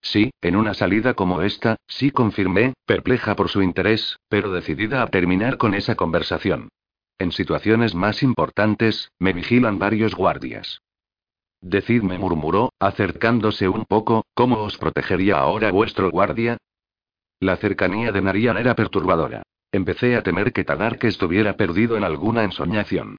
[0.00, 5.06] Sí, en una salida como esta, sí confirmé, perpleja por su interés, pero decidida a
[5.06, 6.68] terminar con esa conversación.
[7.18, 10.80] En situaciones más importantes, me vigilan varios guardias.
[11.62, 16.58] Decidme, murmuró, acercándose un poco, ¿cómo os protegería ahora vuestro guardia?
[17.38, 19.44] La cercanía de Narian era perturbadora.
[19.70, 23.16] Empecé a temer que Tadark estuviera perdido en alguna ensoñación.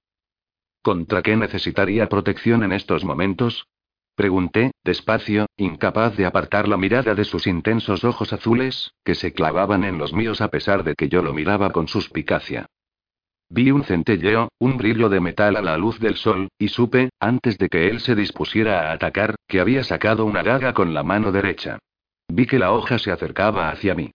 [0.82, 3.66] ¿Contra qué necesitaría protección en estos momentos?
[4.16, 9.86] Pregunté, despacio, incapaz de apartar la mirada de sus intensos ojos azules, que se clavaban
[9.86, 12.68] en los míos a pesar de que yo lo miraba con suspicacia.
[13.56, 17.60] Vi un centelleo, un brillo de metal a la luz del sol, y supe, antes
[17.60, 21.32] de que él se dispusiera a atacar, que había sacado una daga con la mano
[21.32, 21.78] derecha.
[22.28, 24.10] Vi que la hoja se acercaba hacia mí.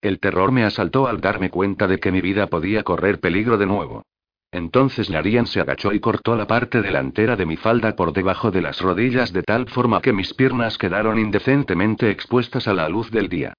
[0.00, 3.66] El terror me asaltó al darme cuenta de que mi vida podía correr peligro de
[3.66, 4.04] nuevo.
[4.52, 8.62] Entonces Narian se agachó y cortó la parte delantera de mi falda por debajo de
[8.62, 13.28] las rodillas de tal forma que mis piernas quedaron indecentemente expuestas a la luz del
[13.28, 13.54] día.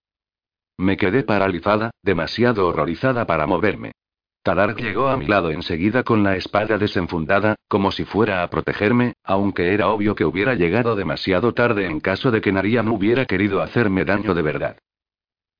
[0.77, 3.91] Me quedé paralizada, demasiado horrorizada para moverme.
[4.45, 9.13] Tadark llegó a mi lado enseguida con la espada desenfundada, como si fuera a protegerme,
[9.23, 13.63] aunque era obvio que hubiera llegado demasiado tarde en caso de que Narian hubiera querido
[13.63, 14.77] hacerme daño de verdad.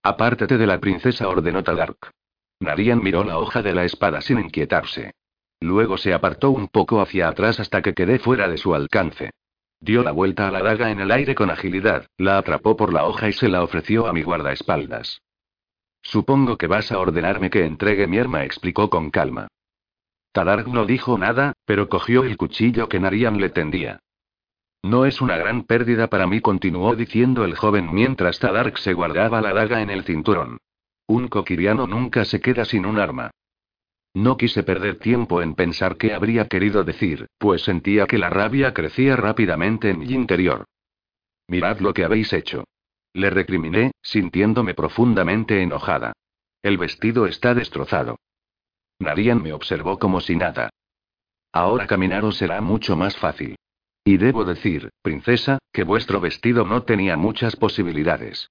[0.04, 2.12] Apártate de la princesa, ordenó Tadark.
[2.60, 5.16] Narian miró la hoja de la espada sin inquietarse.
[5.60, 9.32] Luego se apartó un poco hacia atrás hasta que quedé fuera de su alcance.
[9.80, 13.06] Dio la vuelta a la daga en el aire con agilidad, la atrapó por la
[13.06, 15.24] hoja y se la ofreció a mi guardaespaldas.
[16.06, 19.47] Supongo que vas a ordenarme que entregue mi arma, explicó con calma.
[20.32, 23.99] Tadark no dijo nada, pero cogió el cuchillo que Narian le tendía.
[24.84, 29.41] No es una gran pérdida para mí, continuó diciendo el joven mientras Tadark se guardaba
[29.41, 30.60] la daga en el cinturón.
[31.08, 33.32] Un coquiriano nunca se queda sin un arma.
[34.14, 38.76] No quise perder tiempo en pensar qué habría querido decir, pues sentía que la rabia
[38.76, 40.66] crecía rápidamente en mi interior.
[41.47, 42.64] Mirad lo que habéis hecho.
[43.16, 46.11] Le recriminé, sintiéndome profundamente enojada.
[46.61, 48.18] El vestido está destrozado.
[48.99, 50.70] Narian me observó como si nada.
[51.53, 53.55] Ahora caminaros será mucho más fácil.
[54.03, 58.49] Y debo decir, princesa, que vuestro vestido no tenía muchas posibilidades.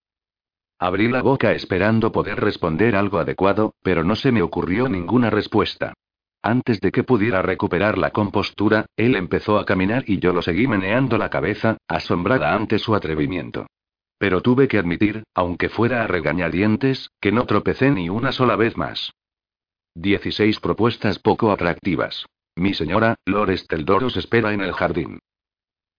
[0.79, 5.93] Abrí la boca esperando poder responder algo adecuado, pero no se me ocurrió ninguna respuesta.
[6.41, 10.67] Antes de que pudiera recuperar la compostura, él empezó a caminar y yo lo seguí
[10.67, 13.67] meneando la cabeza, asombrada ante su atrevimiento.
[14.25, 18.75] Pero tuve que admitir, aunque fuera a regañadientes, que no tropecé ni una sola vez
[18.75, 19.13] más.
[19.97, 22.25] 16 propuestas poco atractivas.
[22.57, 25.19] Mi señora, Lord Esteldor os espera en el jardín.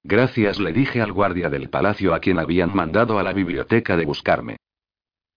[0.03, 4.07] Gracias, le dije al guardia del palacio a quien habían mandado a la biblioteca de
[4.07, 4.57] buscarme.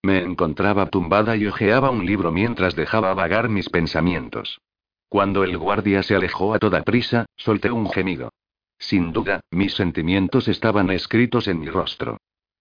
[0.02, 4.62] Me encontraba tumbada y hojeaba un libro mientras dejaba vagar mis pensamientos.
[5.10, 8.30] Cuando el guardia se alejó a toda prisa, solté un gemido.
[8.78, 12.16] Sin duda, mis sentimientos estaban escritos en mi rostro.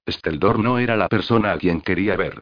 [0.08, 2.42] Esteldor no era la persona a quien quería ver.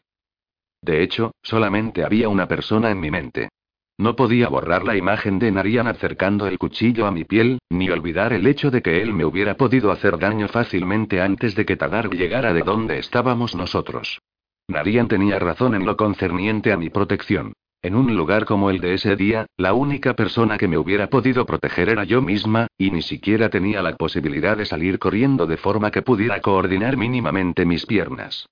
[0.83, 3.49] De hecho, solamente había una persona en mi mente.
[3.97, 8.33] No podía borrar la imagen de Narian acercando el cuchillo a mi piel, ni olvidar
[8.33, 12.11] el hecho de que él me hubiera podido hacer daño fácilmente antes de que Tadar
[12.11, 14.19] llegara de donde estábamos nosotros.
[14.67, 17.53] Narian tenía razón en lo concerniente a mi protección.
[17.85, 21.45] En un lugar como el de ese día, la única persona que me hubiera podido
[21.45, 25.91] proteger era yo misma, y ni siquiera tenía la posibilidad de salir corriendo de forma
[25.91, 28.49] que pudiera coordinar mínimamente mis piernas.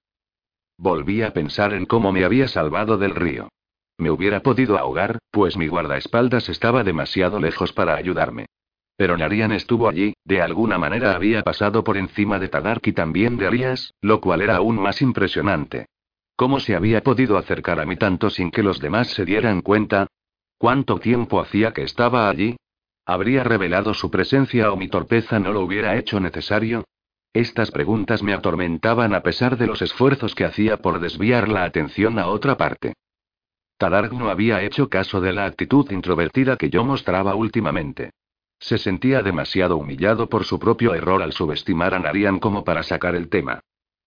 [0.77, 3.49] Volví a pensar en cómo me había salvado del río.
[3.97, 8.45] Me hubiera podido ahogar, pues mi guardaespaldas estaba demasiado lejos para ayudarme.
[8.97, 13.37] Pero Narian estuvo allí, de alguna manera había pasado por encima de Tadark y también
[13.37, 15.87] de Arias, lo cual era aún más impresionante.
[16.35, 20.07] ¿Cómo se había podido acercar a mí tanto sin que los demás se dieran cuenta?
[20.57, 22.55] ¿Cuánto tiempo hacía que estaba allí?
[23.05, 26.85] ¿Habría revelado su presencia o mi torpeza no lo hubiera hecho necesario?
[27.33, 32.17] Estas preguntas me atormentaban a pesar de los esfuerzos que hacía por desviar la atención
[32.17, 32.93] a otra parte.
[33.77, 38.11] Tadarg no había hecho caso de la actitud introvertida que yo mostraba últimamente.
[38.59, 43.15] Se sentía demasiado humillado por su propio error al subestimar a Narian como para sacar
[43.15, 43.59] el tema.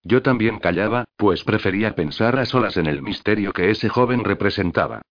[0.09, 5.03] Yo también callaba, pues prefería pensar a solas en el misterio que ese joven representaba.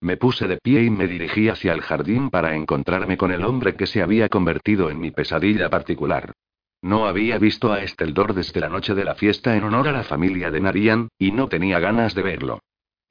[0.00, 3.74] Me puse de pie y me dirigí hacia el jardín para encontrarme con el hombre
[3.74, 6.34] que se había convertido en mi pesadilla particular.
[6.82, 10.04] No había visto a Esteldor desde la noche de la fiesta en honor a la
[10.04, 12.60] familia de Narian, y no tenía ganas de verlo.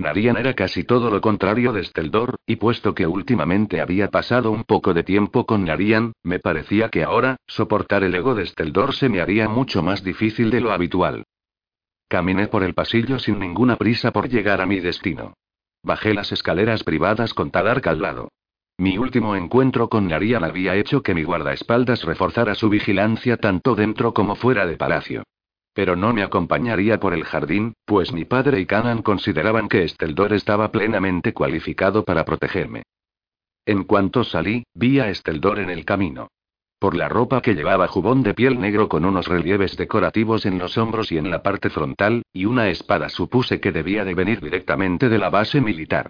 [0.02, 4.64] Narian era casi todo lo contrario de Steldor, y puesto que últimamente había pasado un
[4.64, 9.10] poco de tiempo con Narian, me parecía que ahora, soportar el ego de Steldor se
[9.10, 11.24] me haría mucho más difícil de lo habitual.
[12.08, 15.34] Caminé por el pasillo sin ninguna prisa por llegar a mi destino.
[15.84, 18.30] Bajé las escaleras privadas con Tadark al lado.
[18.78, 24.14] Mi último encuentro con Narian había hecho que mi guardaespaldas reforzara su vigilancia tanto dentro
[24.14, 25.24] como fuera de palacio.
[25.74, 30.34] Pero no me acompañaría por el jardín, pues mi padre y Canan consideraban que Esteldor
[30.34, 32.84] estaba plenamente cualificado para protegerme.
[33.66, 36.28] En cuanto salí, vi a Esteldor en el camino.
[36.80, 40.80] Por la ropa que llevaba jubón de piel negro con unos relieves decorativos en los
[40.80, 45.08] hombros y en la parte frontal, y una espada supuse que debía de venir directamente
[45.08, 46.10] de la base militar.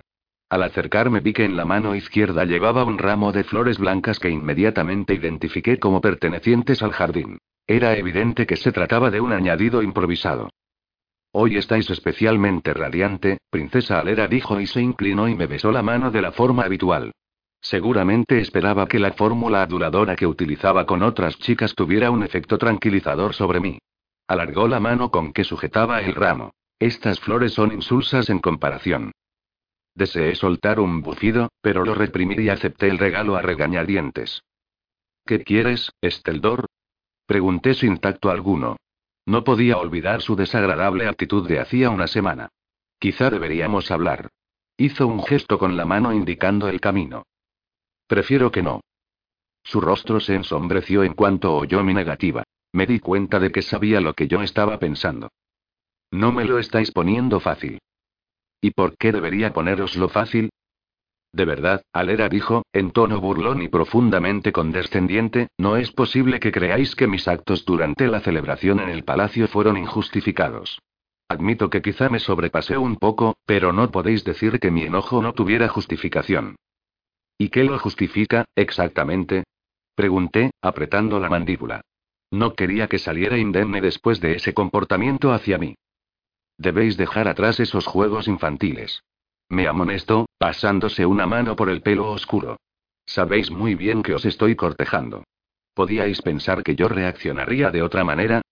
[0.51, 4.29] Al acercarme vi que en la mano izquierda llevaba un ramo de flores blancas que
[4.29, 7.37] inmediatamente identifiqué como pertenecientes al jardín.
[7.65, 10.49] Era evidente que se trataba de un añadido improvisado.
[11.31, 16.11] Hoy estáis especialmente radiante, princesa Alera dijo y se inclinó y me besó la mano
[16.11, 17.13] de la forma habitual.
[17.61, 23.35] Seguramente esperaba que la fórmula aduladora que utilizaba con otras chicas tuviera un efecto tranquilizador
[23.35, 23.79] sobre mí.
[24.27, 26.51] Alargó la mano con que sujetaba el ramo.
[26.77, 29.13] Estas flores son insulsas en comparación.
[29.95, 34.43] Deseé soltar un bufido, pero lo reprimí y acepté el regalo a regañadientes.
[35.25, 36.67] ¿Qué quieres, Esteldor?
[37.25, 38.77] Pregunté sin tacto alguno.
[39.25, 42.49] No podía olvidar su desagradable actitud de hacía una semana.
[42.99, 44.29] Quizá deberíamos hablar.
[44.77, 47.23] Hizo un gesto con la mano indicando el camino.
[48.07, 48.81] Prefiero que no.
[49.63, 52.43] Su rostro se ensombreció en cuanto oyó mi negativa.
[52.73, 55.29] Me di cuenta de que sabía lo que yo estaba pensando.
[56.09, 57.79] No me lo estáis poniendo fácil.
[58.61, 60.51] ¿Y por qué debería poneroslo fácil?
[61.33, 66.95] De verdad, Alera dijo, en tono burlón y profundamente condescendiente, no es posible que creáis
[66.95, 70.79] que mis actos durante la celebración en el palacio fueron injustificados.
[71.29, 75.33] Admito que quizá me sobrepasé un poco, pero no podéis decir que mi enojo no
[75.33, 76.57] tuviera justificación.
[77.37, 79.45] ¿Y qué lo justifica, exactamente?
[79.95, 81.81] Pregunté, apretando la mandíbula.
[82.29, 85.75] No quería que saliera indemne después de ese comportamiento hacia mí.
[86.61, 89.03] Debéis dejar atrás esos juegos infantiles.
[89.49, 92.57] Me amonestó, pasándose una mano por el pelo oscuro.
[93.03, 95.23] Sabéis muy bien que os estoy cortejando.
[95.73, 98.43] ¿Podíais pensar que yo reaccionaría de otra manera?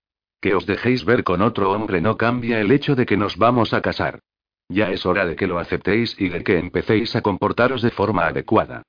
[0.41, 3.75] Que os dejéis ver con otro hombre no cambia el hecho de que nos vamos
[3.75, 4.21] a casar.
[4.69, 8.25] Ya es hora de que lo aceptéis y de que empecéis a comportaros de forma
[8.25, 8.81] adecuada.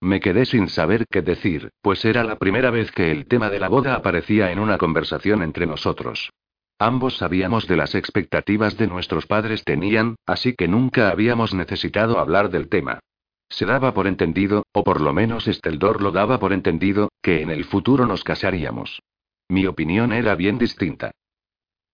[0.00, 3.58] Me quedé sin saber qué decir, pues era la primera vez que el tema de
[3.58, 6.30] la boda aparecía en una conversación entre nosotros.
[6.78, 12.50] Ambos sabíamos de las expectativas de nuestros padres tenían, así que nunca habíamos necesitado hablar
[12.50, 13.00] del tema.
[13.48, 17.50] Se daba por entendido, o por lo menos Esteldor lo daba por entendido, que en
[17.50, 19.02] el futuro nos casaríamos.
[19.48, 21.10] Mi opinión era bien distinta.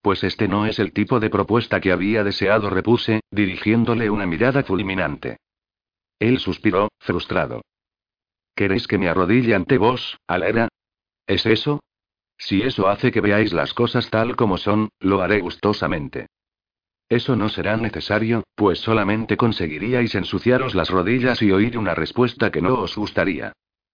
[0.02, 4.62] Pues este no es el tipo de propuesta que había deseado, repuse, dirigiéndole una mirada
[4.64, 5.38] fulminante.
[6.18, 7.62] Él suspiró, frustrado.
[8.54, 10.68] ¿Queréis que me arrodille ante vos, Alera?
[11.26, 11.80] ¿Es eso?
[12.36, 16.26] Si eso hace que veáis las cosas tal como son, lo haré gustosamente.
[17.08, 22.62] Eso no será necesario, pues solamente conseguiríais ensuciaros las rodillas y oír una respuesta que
[22.62, 23.52] no os gustaría.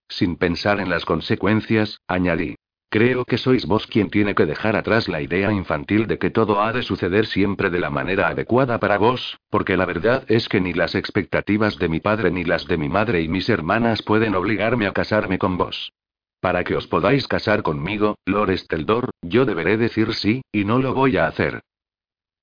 [0.08, 2.56] Sin pensar en las consecuencias, añadí.
[2.88, 6.60] Creo que sois vos quien tiene que dejar atrás la idea infantil de que todo
[6.60, 10.60] ha de suceder siempre de la manera adecuada para vos, porque la verdad es que
[10.60, 14.34] ni las expectativas de mi padre ni las de mi madre y mis hermanas pueden
[14.34, 15.92] obligarme a casarme con vos.
[16.40, 20.94] Para que os podáis casar conmigo, Lord Esteldor, yo deberé decir sí, y no lo
[20.94, 21.62] voy a hacer.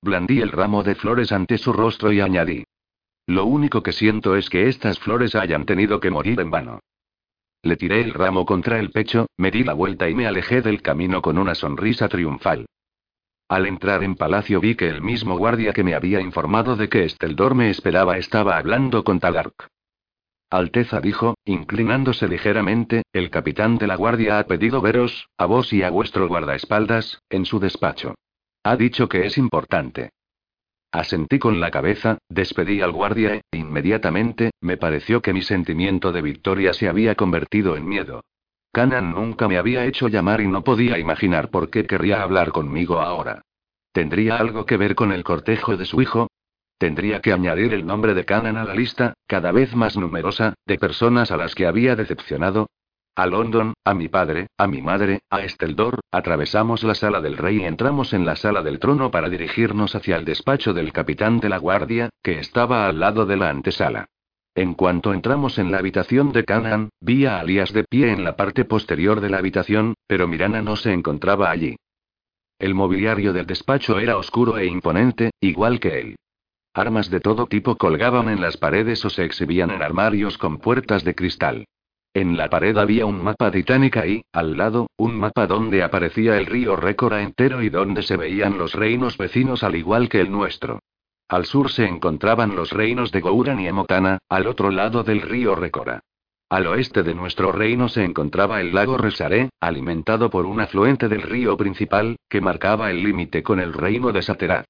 [0.00, 2.64] Blandí el ramo de flores ante su rostro y añadí.
[3.26, 6.80] Lo único que siento es que estas flores hayan tenido que morir en vano.
[7.62, 10.80] Le tiré el ramo contra el pecho, me di la vuelta y me alejé del
[10.80, 12.66] camino con una sonrisa triunfal.
[13.48, 17.04] Al entrar en palacio vi que el mismo guardia que me había informado de que
[17.04, 19.68] Esteldor me esperaba estaba hablando con Talark.
[20.50, 25.82] Alteza dijo, inclinándose ligeramente, el capitán de la guardia ha pedido veros, a vos y
[25.82, 28.14] a vuestro guardaespaldas, en su despacho.
[28.62, 30.10] Ha dicho que es importante.
[30.90, 36.22] Asentí con la cabeza, despedí al guardia e, inmediatamente, me pareció que mi sentimiento de
[36.22, 38.22] victoria se había convertido en miedo.
[38.72, 43.00] Canan nunca me había hecho llamar y no podía imaginar por qué querría hablar conmigo
[43.00, 43.42] ahora.
[43.92, 46.28] ¿Tendría algo que ver con el cortejo de su hijo?
[46.78, 50.78] ¿Tendría que añadir el nombre de Canan a la lista, cada vez más numerosa, de
[50.78, 52.68] personas a las que había decepcionado?
[53.16, 57.62] A London, a mi padre, a mi madre, a Esteldor, atravesamos la sala del rey
[57.62, 61.48] y entramos en la sala del trono para dirigirnos hacia el despacho del capitán de
[61.48, 64.06] la guardia, que estaba al lado de la antesala.
[64.54, 68.36] En cuanto entramos en la habitación de Canaan, vi a Alias de pie en la
[68.36, 71.74] parte posterior de la habitación, pero Mirana no se encontraba allí.
[72.60, 76.16] El mobiliario del despacho era oscuro e imponente, igual que él.
[76.74, 81.04] Armas de todo tipo colgaban en las paredes o se exhibían en armarios con puertas
[81.04, 81.64] de cristal.
[82.14, 86.46] En la pared había un mapa Titánica y, al lado, un mapa donde aparecía el
[86.46, 90.80] río Récora entero y donde se veían los reinos vecinos al igual que el nuestro.
[91.28, 95.54] Al sur se encontraban los reinos de Gouran y Emotana, al otro lado del río
[95.54, 96.00] Récora.
[96.50, 101.20] Al oeste de nuestro reino se encontraba el lago Resaré, alimentado por un afluente del
[101.20, 104.64] río principal, que marcaba el límite con el reino de Saterat.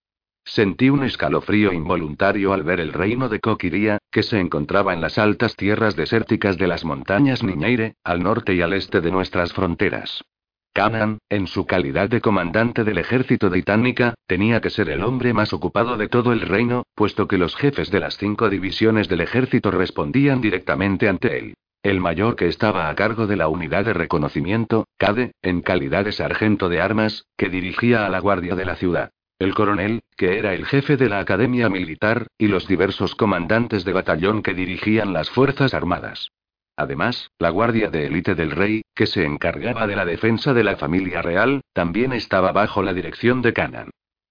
[0.48, 5.18] Sentí un escalofrío involuntario al ver el reino de Coquiría, que se encontraba en las
[5.18, 10.24] altas tierras desérticas de las montañas Niñeire, al norte y al este de nuestras fronteras.
[10.72, 15.34] Canan, en su calidad de comandante del ejército de Itánica, tenía que ser el hombre
[15.34, 19.20] más ocupado de todo el reino, puesto que los jefes de las cinco divisiones del
[19.20, 21.54] ejército respondían directamente ante él.
[21.82, 26.12] El mayor que estaba a cargo de la unidad de reconocimiento, Cade, en calidad de
[26.12, 29.10] sargento de armas, que dirigía a la guardia de la ciudad.
[29.38, 33.92] El coronel, que era el jefe de la academia militar, y los diversos comandantes de
[33.92, 36.32] batallón que dirigían las fuerzas armadas.
[36.76, 40.76] Además, la guardia de élite del rey, que se encargaba de la defensa de la
[40.76, 43.90] familia real, también estaba bajo la dirección de Canan.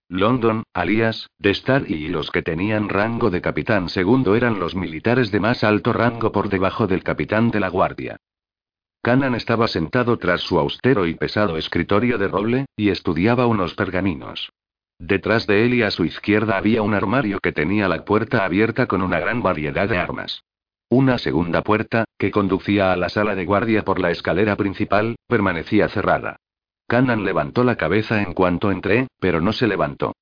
[0.10, 5.42] London, Alias, Destar y los que tenían rango de capitán segundo eran los militares de
[5.42, 8.18] más alto rango por debajo del capitán de la guardia.
[9.02, 14.50] Canan estaba sentado tras su austero y pesado escritorio de roble, y estudiaba unos pergaminos.
[15.00, 18.88] Detrás de él y a su izquierda había un armario que tenía la puerta abierta
[18.88, 20.44] con una gran variedad de armas.
[20.90, 25.90] Una segunda puerta, que conducía a la sala de guardia por la escalera principal, permanecía
[25.90, 26.38] cerrada.
[26.88, 30.14] Canan levantó la cabeza en cuanto entré, pero no se levantó.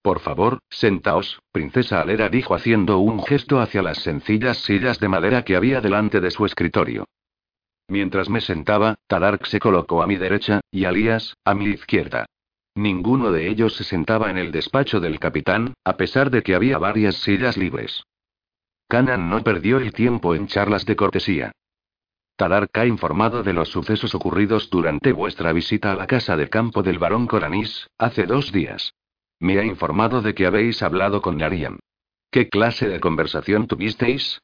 [0.00, 5.44] Por favor, sentaos, princesa Alera dijo haciendo un gesto hacia las sencillas sillas de madera
[5.44, 7.04] que había delante de su escritorio.
[7.86, 12.26] Mientras me sentaba, Tadark se colocó a mi derecha, y Alías, a mi izquierda.
[12.74, 16.78] Ninguno de ellos se sentaba en el despacho del capitán, a pesar de que había
[16.78, 18.02] varias sillas libres.
[18.88, 21.52] Canan no perdió el tiempo en charlas de cortesía.
[22.36, 26.82] Tadark ha informado de los sucesos ocurridos durante vuestra visita a la casa de campo
[26.82, 28.94] del barón Coranís, hace dos días.
[29.38, 31.78] Me ha informado de que habéis hablado con Nariam.
[32.30, 34.40] ¿Qué clase de conversación tuvisteis?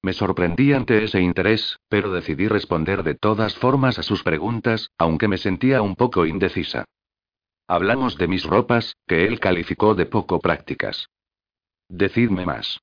[0.00, 5.28] Me sorprendí ante ese interés, pero decidí responder de todas formas a sus preguntas, aunque
[5.28, 6.86] me sentía un poco indecisa.
[7.72, 11.08] Hablamos de mis ropas, que él calificó de poco prácticas.
[11.88, 12.82] Decidme más.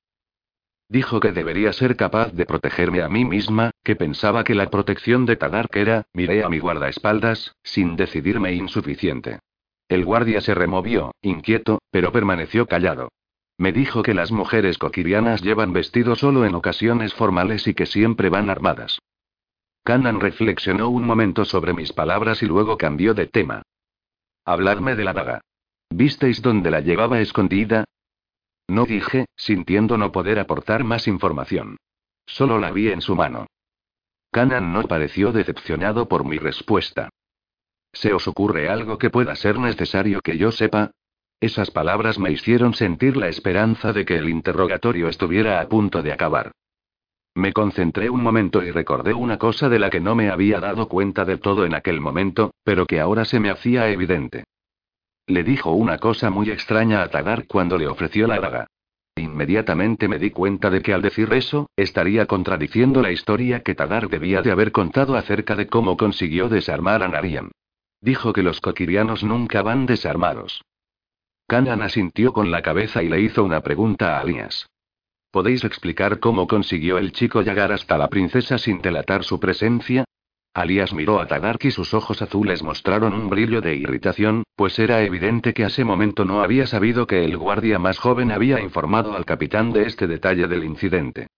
[0.88, 5.26] Dijo que debería ser capaz de protegerme a mí misma, que pensaba que la protección
[5.26, 9.38] de Tadark era, miré a mi guardaespaldas, sin decidirme insuficiente.
[9.88, 13.12] El guardia se removió, inquieto, pero permaneció callado.
[13.58, 18.28] Me dijo que las mujeres coquirianas llevan vestido solo en ocasiones formales y que siempre
[18.28, 18.98] van armadas.
[19.84, 23.62] Canan reflexionó un momento sobre mis palabras y luego cambió de tema.
[24.50, 25.42] Habladme de la daga.
[25.90, 27.84] ¿Visteis dónde la llevaba escondida?
[28.66, 31.76] No dije, sintiendo no poder aportar más información.
[32.26, 33.46] Solo la vi en su mano.
[34.32, 37.10] Canan no pareció decepcionado por mi respuesta.
[37.92, 40.90] ¿Se os ocurre algo que pueda ser necesario que yo sepa?
[41.38, 46.12] Esas palabras me hicieron sentir la esperanza de que el interrogatorio estuviera a punto de
[46.12, 46.50] acabar.
[47.34, 50.88] Me concentré un momento y recordé una cosa de la que no me había dado
[50.88, 54.44] cuenta del todo en aquel momento, pero que ahora se me hacía evidente.
[55.26, 58.66] Le dijo una cosa muy extraña a Tagar cuando le ofreció la daga.
[59.16, 64.08] Inmediatamente me di cuenta de que al decir eso, estaría contradiciendo la historia que Tagar
[64.08, 67.52] debía de haber contado acerca de cómo consiguió desarmar a Narian.
[68.00, 70.62] Dijo que los coquirianos nunca van desarmados.
[71.46, 74.66] Kanan asintió con la cabeza y le hizo una pregunta a Alias.
[75.30, 80.04] ¿Podéis explicar cómo consiguió el chico llegar hasta la princesa sin delatar su presencia?
[80.52, 85.02] Alias miró a Tadark y sus ojos azules mostraron un brillo de irritación, pues era
[85.02, 89.14] evidente que a ese momento no había sabido que el guardia más joven había informado
[89.14, 91.28] al capitán de este detalle del incidente.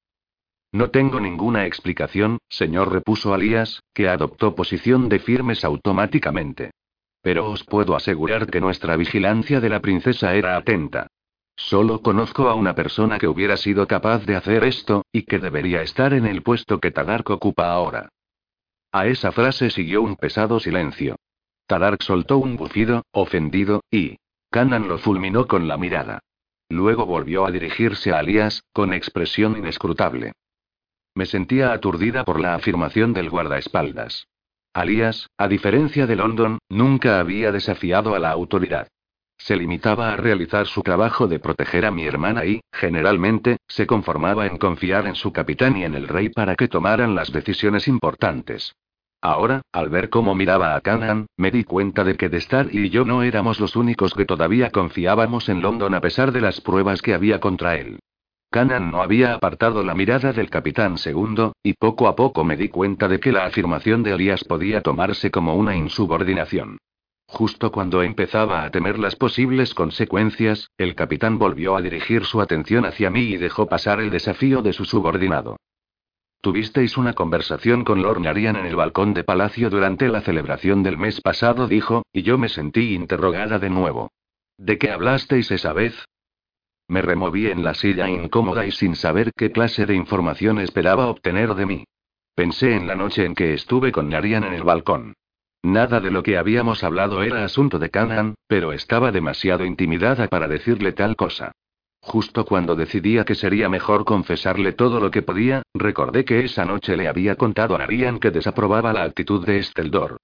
[0.73, 6.70] No tengo ninguna explicación, señor, repuso Alias, que adoptó posición de firmes automáticamente.
[7.20, 11.09] Pero os puedo asegurar que nuestra vigilancia de la princesa era atenta.
[11.67, 15.83] Solo conozco a una persona que hubiera sido capaz de hacer esto, y que debería
[15.83, 18.09] estar en el puesto que Tadark ocupa ahora.
[18.91, 21.17] A esa frase siguió un pesado silencio.
[21.67, 24.17] Tadark soltó un bufido, ofendido, y.
[24.51, 26.19] Kanan lo fulminó con la mirada.
[26.69, 30.33] Luego volvió a dirigirse a Alias, con expresión inescrutable.
[31.15, 34.27] Me sentía aturdida por la afirmación del guardaespaldas.
[34.75, 38.89] Alias, a diferencia de London, nunca había desafiado a la autoridad.
[39.44, 44.47] Se limitaba a realizar su trabajo de proteger a mi hermana y, generalmente, se conformaba
[44.47, 48.77] en confiar en su capitán y en el rey para que tomaran las decisiones importantes.
[49.20, 53.05] Ahora, al ver cómo miraba a Canaan, me di cuenta de que Destar y yo
[53.05, 57.12] no éramos los únicos que todavía confiábamos en London a pesar de las pruebas que
[57.12, 57.98] había contra él.
[58.48, 62.69] Canaan no había apartado la mirada del capitán segundo, y poco a poco me di
[62.69, 66.78] cuenta de que la afirmación de Elías podía tomarse como una insubordinación.
[67.33, 72.85] Justo cuando empezaba a temer las posibles consecuencias, el capitán volvió a dirigir su atención
[72.85, 75.57] hacia mí y dejó pasar el desafío de su subordinado.
[76.43, 80.99] Tuvisteis una conversación con Lord Narian en el balcón de palacio durante la celebración del
[80.99, 84.13] mes pasado, dijo, y yo me sentí interrogada de nuevo.
[84.59, 86.05] ¿De qué hablasteis esa vez?
[86.87, 91.55] Me removí en la silla incómoda y sin saber qué clase de información esperaba obtener
[91.55, 91.85] de mí.
[92.35, 95.15] Pensé en la noche en que estuve con Narian en el balcón.
[95.63, 100.49] Nada de lo que habíamos hablado era asunto de Canaan, pero estaba demasiado intimidada para
[100.49, 101.53] decirle tal cosa.
[102.01, 106.97] Justo cuando decidía que sería mejor confesarle todo lo que podía, recordé que esa noche
[106.97, 110.17] le había contado a Narian que desaprobaba la actitud de Esteldor.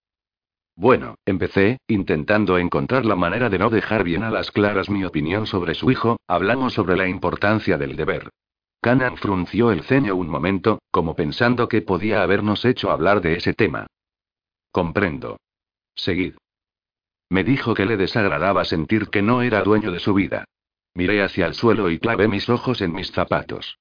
[0.74, 5.47] Bueno, empecé, intentando encontrar la manera de no dejar bien a las claras mi opinión
[5.47, 8.31] sobre su hijo, hablamos sobre la importancia del deber.
[8.81, 13.55] Canan frunció el ceño un momento, como pensando que podía habernos hecho hablar de ese
[13.55, 13.86] tema.
[14.78, 15.40] Comprendo.
[15.96, 16.34] Seguid.
[17.30, 20.44] Me dijo que le desagradaba sentir que no era dueño de su vida.
[20.94, 23.80] Miré hacia el suelo y clavé mis ojos en mis zapatos.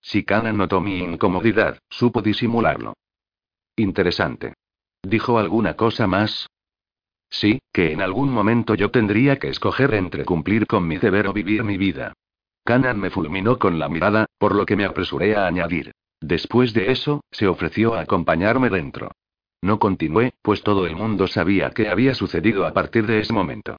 [0.00, 2.94] Si Kana notó mi incomodidad, supo disimularlo.
[3.74, 4.54] Interesante.
[5.02, 6.46] ¿Dijo alguna cosa más?
[7.28, 11.32] Sí, que en algún momento yo tendría que escoger entre cumplir con mi deber o
[11.32, 12.12] vivir mi vida.
[12.62, 15.90] Kanan me fulminó con la mirada, por lo que me apresuré a añadir.
[16.20, 19.10] Después de eso, se ofreció a acompañarme dentro.
[19.62, 23.76] No continué, pues todo el mundo sabía qué había sucedido a partir de ese momento.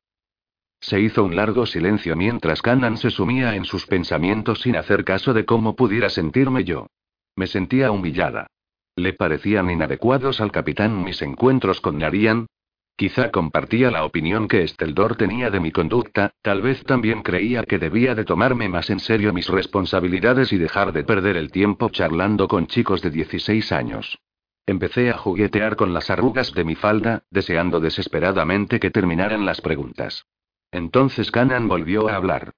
[0.80, 5.34] Se hizo un largo silencio mientras Cannan se sumía en sus pensamientos sin hacer caso
[5.34, 6.88] de cómo pudiera sentirme yo.
[7.36, 8.48] Me sentía humillada.
[8.96, 12.48] ¿Le parecían inadecuados al capitán mis encuentros con Narian?
[12.96, 17.80] Quizá compartía la opinión que Esteldor tenía de mi conducta, tal vez también creía que
[17.80, 22.48] debía de tomarme más en serio mis responsabilidades y dejar de perder el tiempo charlando
[22.48, 24.20] con chicos de 16 años.
[24.66, 30.26] Empecé a juguetear con las arrugas de mi falda, deseando desesperadamente que terminaran las preguntas.
[30.72, 32.54] Entonces Canan volvió a hablar.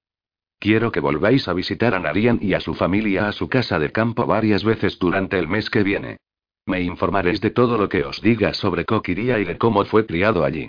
[0.58, 3.92] Quiero que volváis a visitar a Narian y a su familia a su casa de
[3.92, 6.18] campo varias veces durante el mes que viene.
[6.64, 10.44] Me informaréis de todo lo que os diga sobre Kokiria y de cómo fue criado
[10.44, 10.68] allí.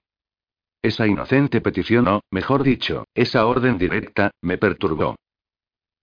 [0.82, 5.16] Esa inocente petición o, mejor dicho, esa orden directa, me perturbó.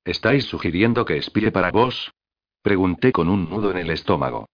[0.04, 2.12] ¿Estáis sugiriendo que espíe para vos?
[2.62, 4.48] Pregunté con un nudo en el estómago.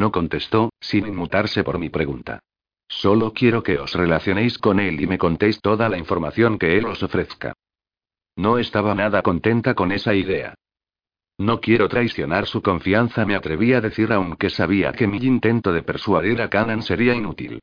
[0.00, 2.40] No contestó, sin inmutarse por mi pregunta.
[2.88, 6.86] Solo quiero que os relacionéis con él y me contéis toda la información que él
[6.86, 7.52] os ofrezca.
[8.34, 10.54] No estaba nada contenta con esa idea.
[11.36, 15.82] No quiero traicionar su confianza, me atreví a decir aunque sabía que mi intento de
[15.82, 17.60] persuadir a Canan sería inútil.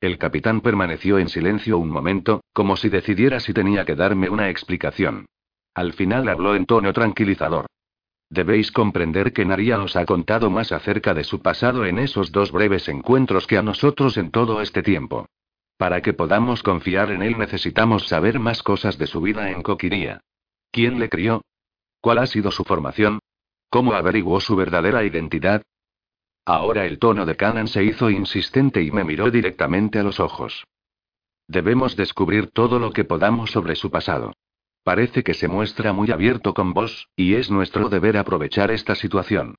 [0.00, 4.48] El capitán permaneció en silencio un momento, como si decidiera si tenía que darme una
[4.48, 5.26] explicación.
[5.74, 7.66] Al final habló en tono tranquilizador.
[8.30, 12.52] Debéis comprender que Naria os ha contado más acerca de su pasado en esos dos
[12.52, 15.26] breves encuentros que a nosotros en todo este tiempo.
[15.78, 20.20] Para que podamos confiar en él necesitamos saber más cosas de su vida en Coquiría.
[20.70, 21.42] ¿Quién le crió?
[22.00, 23.20] ¿Cuál ha sido su formación?
[23.70, 25.62] ¿Cómo averiguó su verdadera identidad?
[26.44, 30.64] Ahora el tono de Canan se hizo insistente y me miró directamente a los ojos.
[31.46, 34.34] Debemos descubrir todo lo que podamos sobre su pasado.
[34.88, 39.56] Parece que se muestra muy abierto con vos, y es nuestro deber aprovechar esta situación.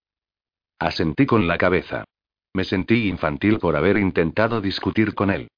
[0.80, 2.06] Asentí con la cabeza.
[2.52, 5.50] Me sentí infantil por haber intentado discutir con él.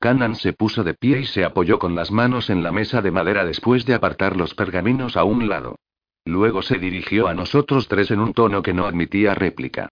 [0.00, 3.10] Cannan se puso de pie y se apoyó con las manos en la mesa de
[3.10, 5.76] madera después de apartar los pergaminos a un lado.
[6.24, 9.90] Luego se dirigió a nosotros tres en un tono que no admitía réplica.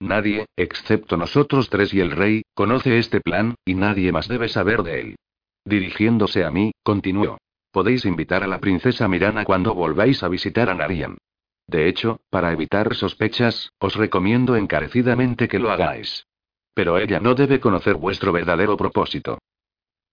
[0.00, 4.82] Nadie, excepto nosotros tres y el rey, conoce este plan, y nadie más debe saber
[4.82, 5.16] de él.
[5.66, 7.36] Dirigiéndose a mí, continuó.
[7.74, 11.18] Podéis invitar a la princesa Mirana cuando volváis a visitar a Narian.
[11.66, 16.24] De hecho, para evitar sospechas, os recomiendo encarecidamente que lo hagáis.
[16.72, 19.38] Pero ella no debe conocer vuestro verdadero propósito.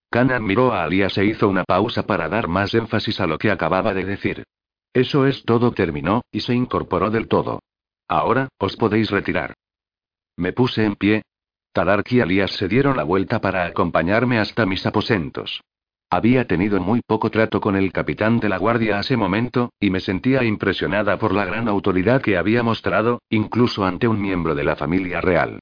[0.10, 3.52] Kanan miró a Alias e hizo una pausa para dar más énfasis a lo que
[3.52, 4.44] acababa de decir.
[4.92, 7.60] Eso es todo, terminó, y se incorporó del todo.
[8.08, 9.54] Ahora, os podéis retirar.
[10.36, 11.22] Me puse en pie.
[11.74, 15.62] Tadark y Alias se dieron la vuelta para acompañarme hasta mis aposentos.
[16.14, 20.02] Había tenido muy poco trato con el capitán de la guardia ese momento, y me
[20.02, 24.76] sentía impresionada por la gran autoridad que había mostrado, incluso ante un miembro de la
[24.76, 25.60] familia real.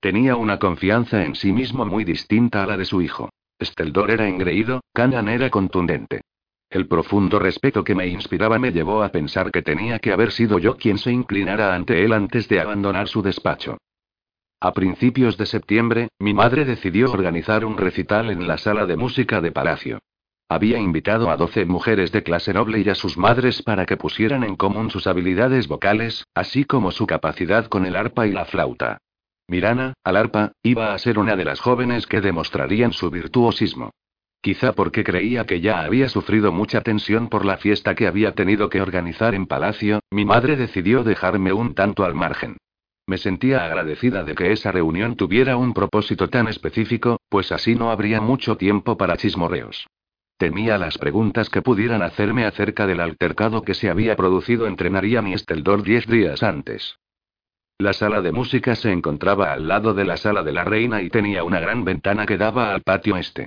[0.00, 3.30] Tenía una confianza en sí mismo muy distinta a la de su hijo.
[3.62, 6.22] Steldor era engreído, Canan era contundente.
[6.68, 10.58] El profundo respeto que me inspiraba me llevó a pensar que tenía que haber sido
[10.58, 13.78] yo quien se inclinara ante él antes de abandonar su despacho.
[14.64, 19.40] A principios de septiembre, mi madre decidió organizar un recital en la sala de música
[19.40, 19.98] de Palacio.
[20.48, 24.44] Había invitado a doce mujeres de clase noble y a sus madres para que pusieran
[24.44, 28.98] en común sus habilidades vocales, así como su capacidad con el arpa y la flauta.
[29.48, 33.90] Mirana, al arpa, iba a ser una de las jóvenes que demostrarían su virtuosismo.
[34.40, 38.70] Quizá porque creía que ya había sufrido mucha tensión por la fiesta que había tenido
[38.70, 42.58] que organizar en Palacio, mi madre decidió dejarme un tanto al margen.
[43.06, 47.90] Me sentía agradecida de que esa reunión tuviera un propósito tan específico, pues así no
[47.90, 49.86] habría mucho tiempo para chismorreos.
[50.38, 55.28] Temía las preguntas que pudieran hacerme acerca del altercado que se había producido entre Narian
[55.28, 56.96] y Esteldor diez días antes.
[57.78, 61.10] La sala de música se encontraba al lado de la sala de la reina y
[61.10, 63.46] tenía una gran ventana que daba al patio este.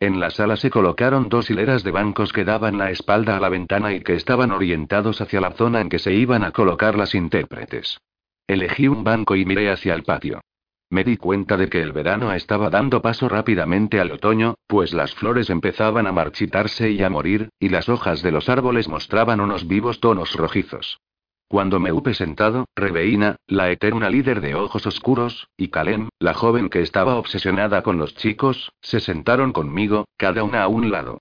[0.00, 3.48] En la sala se colocaron dos hileras de bancos que daban la espalda a la
[3.48, 7.14] ventana y que estaban orientados hacia la zona en que se iban a colocar las
[7.14, 7.98] intérpretes.
[8.46, 10.40] Elegí un banco y miré hacia el patio.
[10.88, 15.14] Me di cuenta de que el verano estaba dando paso rápidamente al otoño, pues las
[15.14, 19.66] flores empezaban a marchitarse y a morir, y las hojas de los árboles mostraban unos
[19.66, 21.00] vivos tonos rojizos.
[21.48, 26.68] Cuando me hube sentado, Rebeina, la eterna líder de ojos oscuros, y Kalem, la joven
[26.68, 31.20] que estaba obsesionada con los chicos, se sentaron conmigo, cada una a un lado.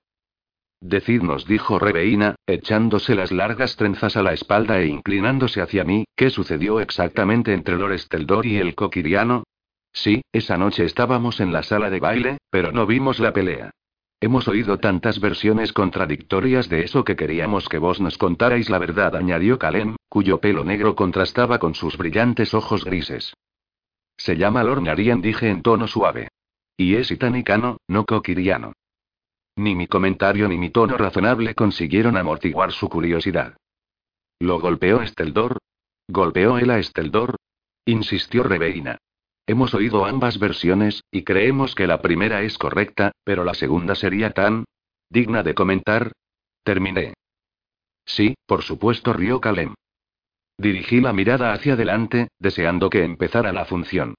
[0.87, 6.29] Decidnos, dijo Rebeina, echándose las largas trenzas a la espalda e inclinándose hacia mí, ¿qué
[6.29, 9.45] sucedió exactamente entre Lord Esteldor y el coquiriano?
[9.91, 13.71] Sí, esa noche estábamos en la sala de baile, pero no vimos la pelea.
[14.21, 19.15] Hemos oído tantas versiones contradictorias de eso que queríamos que vos nos contarais la verdad,
[19.15, 23.33] añadió Kalem, cuyo pelo negro contrastaba con sus brillantes ojos grises.
[24.17, 26.27] Se llama Lord Narian, dije en tono suave.
[26.77, 28.73] Y es itanicano, no coquiriano.
[29.57, 33.55] Ni mi comentario ni mi tono razonable consiguieron amortiguar su curiosidad.
[34.39, 35.59] ¿Lo golpeó Esteldor?
[36.07, 37.37] ¿Golpeó él a Esteldor?
[37.85, 38.97] insistió Rebeina.
[39.47, 44.31] Hemos oído ambas versiones, y creemos que la primera es correcta, pero la segunda sería
[44.31, 44.65] tan...
[45.09, 46.11] digna de comentar.
[46.63, 47.13] Terminé.
[48.05, 49.75] Sí, por supuesto, rió Kalem.
[50.57, 54.15] Dirigí la mirada hacia adelante, deseando que empezara la función.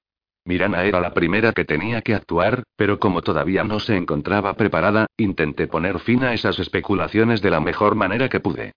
[0.46, 5.06] Mirana era la primera que tenía que actuar, pero como todavía no se encontraba preparada,
[5.16, 8.72] intenté poner fin a esas especulaciones de la mejor manera que pude.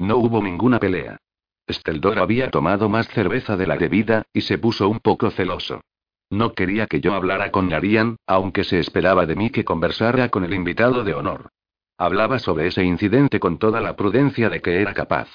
[0.00, 1.18] No hubo ninguna pelea.
[1.64, 5.80] Esteldor había tomado más cerveza de la debida, y se puso un poco celoso.
[6.28, 10.44] No quería que yo hablara con Narian, aunque se esperaba de mí que conversara con
[10.44, 11.50] el invitado de honor.
[11.98, 15.28] Hablaba sobre ese incidente con toda la prudencia de que era capaz.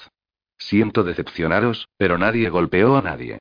[0.58, 3.38] Siento decepcionaros, pero nadie golpeó a nadie.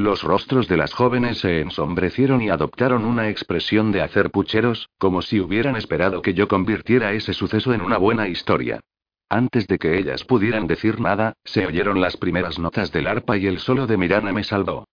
[0.00, 5.20] Los rostros de las jóvenes se ensombrecieron y adoptaron una expresión de hacer pucheros, como
[5.20, 8.80] si hubieran esperado que yo convirtiera ese suceso en una buena historia.
[9.28, 13.46] Antes de que ellas pudieran decir nada, se oyeron las primeras notas del arpa y
[13.46, 14.88] el solo de Mirana me salvó.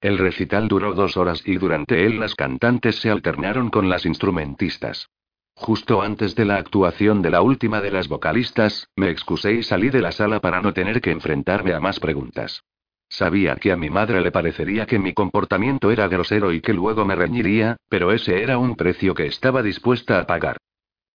[0.00, 5.10] El recital duró dos horas y durante él las cantantes se alternaron con las instrumentistas.
[5.54, 9.90] Justo antes de la actuación de la última de las vocalistas, me excusé y salí
[9.90, 12.64] de la sala para no tener que enfrentarme a más preguntas.
[13.16, 17.04] Sabía que a mi madre le parecería que mi comportamiento era grosero y que luego
[17.04, 20.56] me reñiría, pero ese era un precio que estaba dispuesta a pagar.